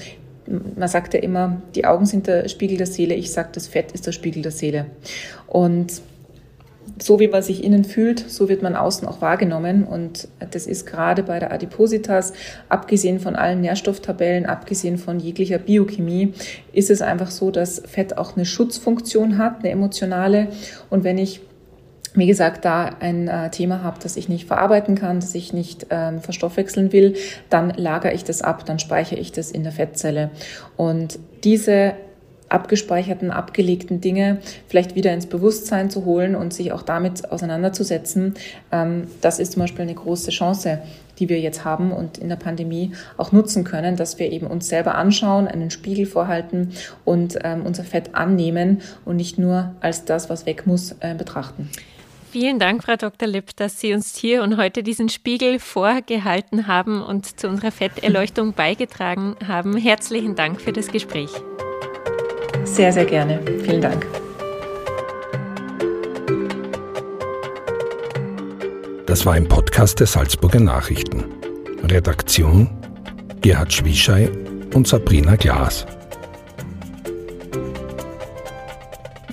Man 0.48 0.88
sagt 0.88 1.14
ja 1.14 1.20
immer, 1.22 1.62
die 1.74 1.86
Augen 1.86 2.06
sind 2.06 2.28
der 2.28 2.48
Spiegel 2.50 2.78
der 2.78 2.88
Seele. 2.88 3.16
Ich 3.16 3.32
sage, 3.32 3.50
das 3.54 3.68
Fett 3.68 3.92
ist 3.92 4.06
der 4.06 4.12
Spiegel 4.12 4.44
der 4.44 4.52
Seele. 4.52 4.86
Und 5.48 6.02
so 6.98 7.20
wie 7.20 7.28
man 7.28 7.42
sich 7.42 7.64
innen 7.64 7.84
fühlt, 7.84 8.20
so 8.20 8.48
wird 8.48 8.62
man 8.62 8.76
außen 8.76 9.08
auch 9.08 9.22
wahrgenommen. 9.22 9.84
Und 9.84 10.28
das 10.52 10.66
ist 10.66 10.86
gerade 10.86 11.24
bei 11.24 11.40
der 11.40 11.52
Adipositas, 11.52 12.34
abgesehen 12.70 13.20
von 13.20 13.36
allen 13.36 13.62
Nährstofftabellen, 13.62 14.46
abgesehen 14.46 14.98
von 14.98 15.20
jeglicher 15.20 15.58
Biochemie, 15.58 16.34
ist 16.72 16.90
es 16.90 17.02
einfach 17.02 17.32
so, 17.32 17.52
dass 17.52 17.82
Fett 17.86 18.18
auch 18.18 18.36
eine 18.36 18.46
Schutzfunktion 18.46 19.38
hat, 19.38 19.60
eine 19.60 19.70
emotionale. 19.70 20.48
Und 20.90 21.04
wenn 21.04 21.18
ich 21.18 21.42
wie 22.18 22.28
gesagt, 22.28 22.64
da 22.64 22.96
ein 23.02 23.28
äh, 23.28 23.52
Thema 23.52 23.84
habe, 23.84 24.00
das 24.02 24.16
ich 24.16 24.30
nicht 24.30 24.48
verarbeiten 24.48 24.96
kann, 24.96 25.20
das 25.20 25.36
ich 25.36 25.52
nicht 25.52 25.88
ähm, 25.90 26.22
verstoffwechseln 26.22 26.94
will, 26.94 27.16
dann 27.50 27.72
lagere 27.72 28.14
ich 28.14 28.24
das 28.24 28.42
ab, 28.42 28.66
dann 28.66 28.80
speichere 28.80 29.20
ich 29.20 29.34
das 29.34 29.52
in 29.52 29.64
der 29.64 29.74
Fettzelle. 29.74 30.32
Und 30.78 31.20
diese 31.44 31.94
abgespeicherten, 32.50 33.32
abgelegten 33.32 34.02
Dinge 34.02 34.40
vielleicht 34.68 34.96
wieder 34.96 35.14
ins 35.14 35.26
Bewusstsein 35.26 35.90
zu 35.90 36.06
holen 36.06 36.36
und 36.36 36.54
sich 36.54 36.72
auch 36.72 36.84
damit 36.84 37.32
auseinanderzusetzen. 37.32 38.36
Ähm, 38.72 39.08
das 39.22 39.40
ist 39.40 39.54
zum 39.54 39.62
Beispiel 39.62 39.84
eine 39.84 39.96
große 39.96 40.32
Chance, 40.32 40.80
die 41.20 41.30
wir 41.30 41.40
jetzt 41.40 41.66
haben 41.66 41.92
und 41.92 42.18
in 42.18 42.30
der 42.30 42.36
Pandemie 42.36 42.92
auch 43.18 43.32
nutzen 43.32 43.64
können, 43.64 43.96
dass 43.96 44.20
wir 44.20 44.32
eben 44.32 44.48
uns 44.48 44.68
selber 44.68 44.96
anschauen, 44.96 45.48
einen 45.48 45.72
Spiegel 45.72 46.06
vorhalten 46.06 46.72
und 47.04 47.38
ähm, 47.44 47.66
unser 47.66 47.84
Fett 47.84 48.16
annehmen 48.16 48.82
und 49.06 49.16
nicht 49.16 49.38
nur 49.38 49.74
als 49.80 50.06
das, 50.06 50.30
was 50.30 50.46
weg 50.46 50.68
muss, 50.68 50.96
äh, 51.00 51.16
betrachten. 51.16 51.70
Vielen 52.32 52.60
Dank, 52.60 52.84
Frau 52.84 52.98
Dr. 52.98 53.30
Lipp, 53.30 53.56
dass 53.56 53.80
Sie 53.80 53.94
uns 53.94 54.18
hier 54.18 54.44
und 54.44 54.58
heute 54.58 54.84
diesen 54.84 55.08
Spiegel 55.08 55.58
vorgehalten 55.58 56.68
haben 56.68 57.02
und 57.02 57.40
zu 57.40 57.48
unserer 57.48 57.72
Fetterleuchtung 57.72 58.52
beigetragen 58.58 59.38
haben. 59.48 59.78
Herzlichen 59.78 60.36
Dank 60.36 60.60
für 60.60 60.74
das 60.74 60.90
Gespräch. 60.90 61.30
Sehr, 62.66 62.92
sehr 62.92 63.06
gerne. 63.06 63.40
Vielen 63.64 63.82
Dank. 63.82 64.06
Das 69.06 69.26
war 69.26 69.34
ein 69.34 69.48
Podcast 69.48 70.00
der 70.00 70.08
Salzburger 70.08 70.60
Nachrichten. 70.60 71.24
Redaktion 71.84 72.70
Gerhard 73.42 73.72
Schwischei 73.72 74.30
und 74.74 74.88
Sabrina 74.88 75.36
Glas. 75.36 75.86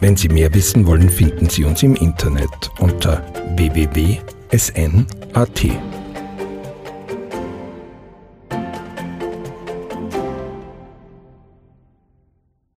Wenn 0.00 0.16
Sie 0.16 0.28
mehr 0.28 0.52
wissen 0.54 0.86
wollen, 0.86 1.08
finden 1.08 1.48
Sie 1.48 1.64
uns 1.64 1.82
im 1.82 1.94
Internet 1.94 2.70
unter 2.78 3.24
www.sn.at. 3.56 4.22